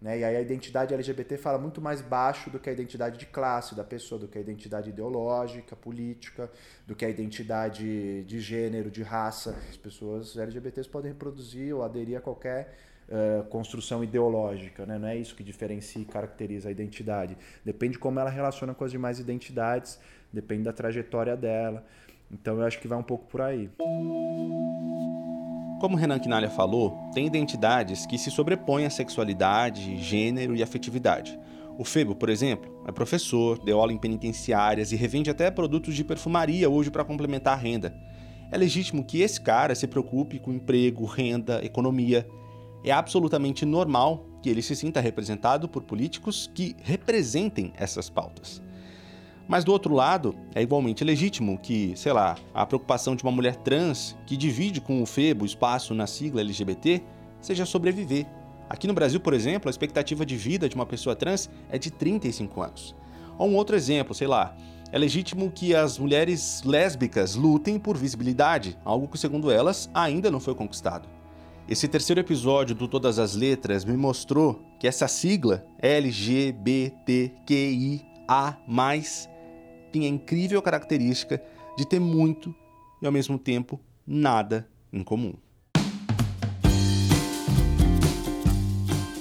Né? 0.00 0.18
E 0.18 0.24
aí 0.24 0.36
a 0.36 0.40
identidade 0.40 0.92
LGBT 0.92 1.38
fala 1.38 1.58
muito 1.58 1.80
mais 1.80 2.00
baixo 2.00 2.50
do 2.50 2.58
que 2.58 2.68
a 2.68 2.72
identidade 2.72 3.18
de 3.18 3.26
classe 3.26 3.74
da 3.74 3.82
pessoa, 3.82 4.18
do 4.18 4.28
que 4.28 4.36
a 4.36 4.40
identidade 4.40 4.90
ideológica, 4.90 5.74
política, 5.74 6.50
do 6.86 6.94
que 6.94 7.04
a 7.04 7.08
identidade 7.08 8.22
de 8.24 8.40
gênero, 8.40 8.90
de 8.90 9.02
raça. 9.02 9.56
As 9.70 9.76
pessoas 9.76 10.36
LGBTs 10.36 10.88
podem 10.88 11.12
reproduzir 11.12 11.74
ou 11.74 11.82
aderir 11.82 12.18
a 12.18 12.20
qualquer 12.20 12.74
uh, 13.08 13.44
construção 13.44 14.04
ideológica, 14.04 14.84
né? 14.84 14.98
não 14.98 15.08
é 15.08 15.16
isso 15.16 15.34
que 15.34 15.42
diferencia 15.42 16.02
e 16.02 16.04
caracteriza 16.04 16.68
a 16.68 16.72
identidade. 16.72 17.36
Depende 17.64 17.94
de 17.94 17.98
como 17.98 18.20
ela 18.20 18.30
relaciona 18.30 18.74
com 18.74 18.84
as 18.84 18.90
demais 18.90 19.18
identidades, 19.18 19.98
depende 20.32 20.64
da 20.64 20.72
trajetória 20.72 21.36
dela. 21.36 21.84
Então 22.30 22.58
eu 22.58 22.66
acho 22.66 22.80
que 22.80 22.88
vai 22.88 22.98
um 22.98 23.02
pouco 23.02 23.24
por 23.26 23.40
aí. 23.40 23.70
Como 25.86 25.96
Renan 25.96 26.18
Quinalha 26.18 26.50
falou, 26.50 26.98
tem 27.14 27.28
identidades 27.28 28.06
que 28.06 28.18
se 28.18 28.28
sobrepõem 28.28 28.86
à 28.86 28.90
sexualidade, 28.90 29.96
gênero 29.98 30.56
e 30.56 30.60
afetividade. 30.60 31.38
O 31.78 31.84
Febo, 31.84 32.12
por 32.12 32.28
exemplo, 32.28 32.82
é 32.88 32.90
professor, 32.90 33.56
deu 33.64 33.78
aula 33.78 33.92
em 33.92 33.96
penitenciárias 33.96 34.90
e 34.90 34.96
revende 34.96 35.30
até 35.30 35.48
produtos 35.48 35.94
de 35.94 36.02
perfumaria 36.02 36.68
hoje 36.68 36.90
para 36.90 37.04
complementar 37.04 37.52
a 37.52 37.60
renda. 37.60 37.94
É 38.50 38.58
legítimo 38.58 39.04
que 39.04 39.20
esse 39.20 39.40
cara 39.40 39.76
se 39.76 39.86
preocupe 39.86 40.40
com 40.40 40.52
emprego, 40.52 41.04
renda, 41.04 41.64
economia. 41.64 42.26
É 42.82 42.90
absolutamente 42.90 43.64
normal 43.64 44.26
que 44.42 44.50
ele 44.50 44.62
se 44.62 44.74
sinta 44.74 45.00
representado 45.00 45.68
por 45.68 45.84
políticos 45.84 46.50
que 46.52 46.74
representem 46.82 47.72
essas 47.76 48.10
pautas. 48.10 48.60
Mas 49.48 49.62
do 49.64 49.70
outro 49.70 49.94
lado, 49.94 50.34
é 50.54 50.62
igualmente 50.62 51.04
legítimo 51.04 51.56
que, 51.58 51.92
sei 51.94 52.12
lá, 52.12 52.36
a 52.52 52.66
preocupação 52.66 53.14
de 53.14 53.22
uma 53.22 53.30
mulher 53.30 53.54
trans 53.56 54.16
que 54.26 54.36
divide 54.36 54.80
com 54.80 55.00
o 55.02 55.06
FEBO 55.06 55.46
espaço 55.46 55.94
na 55.94 56.06
sigla 56.06 56.40
LGBT 56.40 57.00
seja 57.40 57.64
sobreviver. 57.64 58.26
Aqui 58.68 58.88
no 58.88 58.94
Brasil, 58.94 59.20
por 59.20 59.32
exemplo, 59.32 59.68
a 59.68 59.70
expectativa 59.70 60.26
de 60.26 60.36
vida 60.36 60.68
de 60.68 60.74
uma 60.74 60.84
pessoa 60.84 61.14
trans 61.14 61.48
é 61.70 61.78
de 61.78 61.92
35 61.92 62.60
anos. 62.60 62.96
Ou 63.38 63.48
um 63.48 63.54
outro 63.54 63.76
exemplo, 63.76 64.12
sei 64.14 64.26
lá, 64.26 64.56
é 64.90 64.98
legítimo 64.98 65.52
que 65.52 65.74
as 65.74 65.96
mulheres 65.98 66.62
lésbicas 66.64 67.36
lutem 67.36 67.78
por 67.78 67.96
visibilidade, 67.96 68.76
algo 68.84 69.06
que, 69.06 69.16
segundo 69.16 69.50
elas, 69.50 69.88
ainda 69.94 70.28
não 70.30 70.40
foi 70.40 70.56
conquistado. 70.56 71.08
Esse 71.68 71.86
terceiro 71.86 72.20
episódio 72.20 72.74
do 72.74 72.88
Todas 72.88 73.18
as 73.18 73.34
Letras 73.34 73.84
me 73.84 73.96
mostrou 73.96 74.62
que 74.78 74.88
essa 74.88 75.06
sigla 75.06 75.66
LGBTQIA 75.80 76.56
tem 79.96 80.04
a 80.04 80.08
incrível 80.10 80.60
característica 80.60 81.42
de 81.74 81.86
ter 81.86 81.98
muito 81.98 82.54
e 83.00 83.06
ao 83.06 83.12
mesmo 83.12 83.38
tempo 83.38 83.80
nada 84.06 84.68
em 84.92 85.02
comum. 85.02 85.32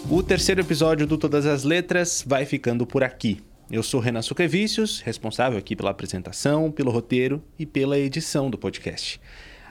O 0.09 0.21
terceiro 0.21 0.59
episódio 0.59 1.07
do 1.07 1.17
Todas 1.17 1.45
as 1.45 1.63
Letras 1.63 2.25
vai 2.27 2.45
ficando 2.45 2.85
por 2.85 3.05
aqui. 3.05 3.39
Eu 3.71 3.81
sou 3.81 4.01
Renan 4.01 4.21
Suquevicius, 4.21 4.99
responsável 4.99 5.57
aqui 5.57 5.77
pela 5.77 5.91
apresentação, 5.91 6.69
pelo 6.69 6.91
roteiro 6.91 7.41
e 7.57 7.65
pela 7.65 7.97
edição 7.97 8.49
do 8.49 8.57
podcast. 8.57 9.19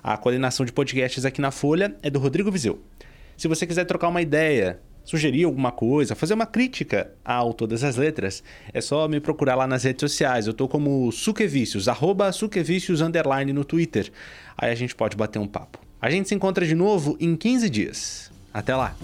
A 0.02 0.16
coordenação 0.16 0.64
de 0.64 0.72
podcasts 0.72 1.26
aqui 1.26 1.40
na 1.40 1.50
Folha 1.50 1.94
é 2.02 2.08
do 2.08 2.18
Rodrigo 2.18 2.50
Vizeu. 2.50 2.82
Se 3.36 3.46
você 3.46 3.66
quiser 3.66 3.84
trocar 3.84 4.08
uma 4.08 4.22
ideia, 4.22 4.80
sugerir 5.04 5.44
alguma 5.44 5.70
coisa, 5.70 6.14
fazer 6.14 6.34
uma 6.34 6.46
crítica 6.46 7.10
ao 7.24 7.52
Todas 7.52 7.84
as 7.84 7.96
Letras, 7.96 8.42
é 8.72 8.80
só 8.80 9.06
me 9.06 9.20
procurar 9.20 9.54
lá 9.54 9.66
nas 9.66 9.84
redes 9.84 10.00
sociais. 10.00 10.46
Eu 10.46 10.54
tô 10.54 10.66
como 10.66 11.12
Suquevicius, 11.12 11.88
arroba 11.88 12.32
Suquevicius 12.32 13.00
underline 13.00 13.52
no 13.52 13.64
Twitter. 13.64 14.10
Aí 14.56 14.72
a 14.72 14.74
gente 14.74 14.94
pode 14.94 15.16
bater 15.16 15.38
um 15.38 15.46
papo. 15.46 15.78
A 16.00 16.10
gente 16.10 16.28
se 16.28 16.34
encontra 16.34 16.66
de 16.66 16.74
novo 16.74 17.16
em 17.20 17.36
15 17.36 17.70
dias. 17.70 18.30
Até 18.52 18.74
lá! 18.74 18.96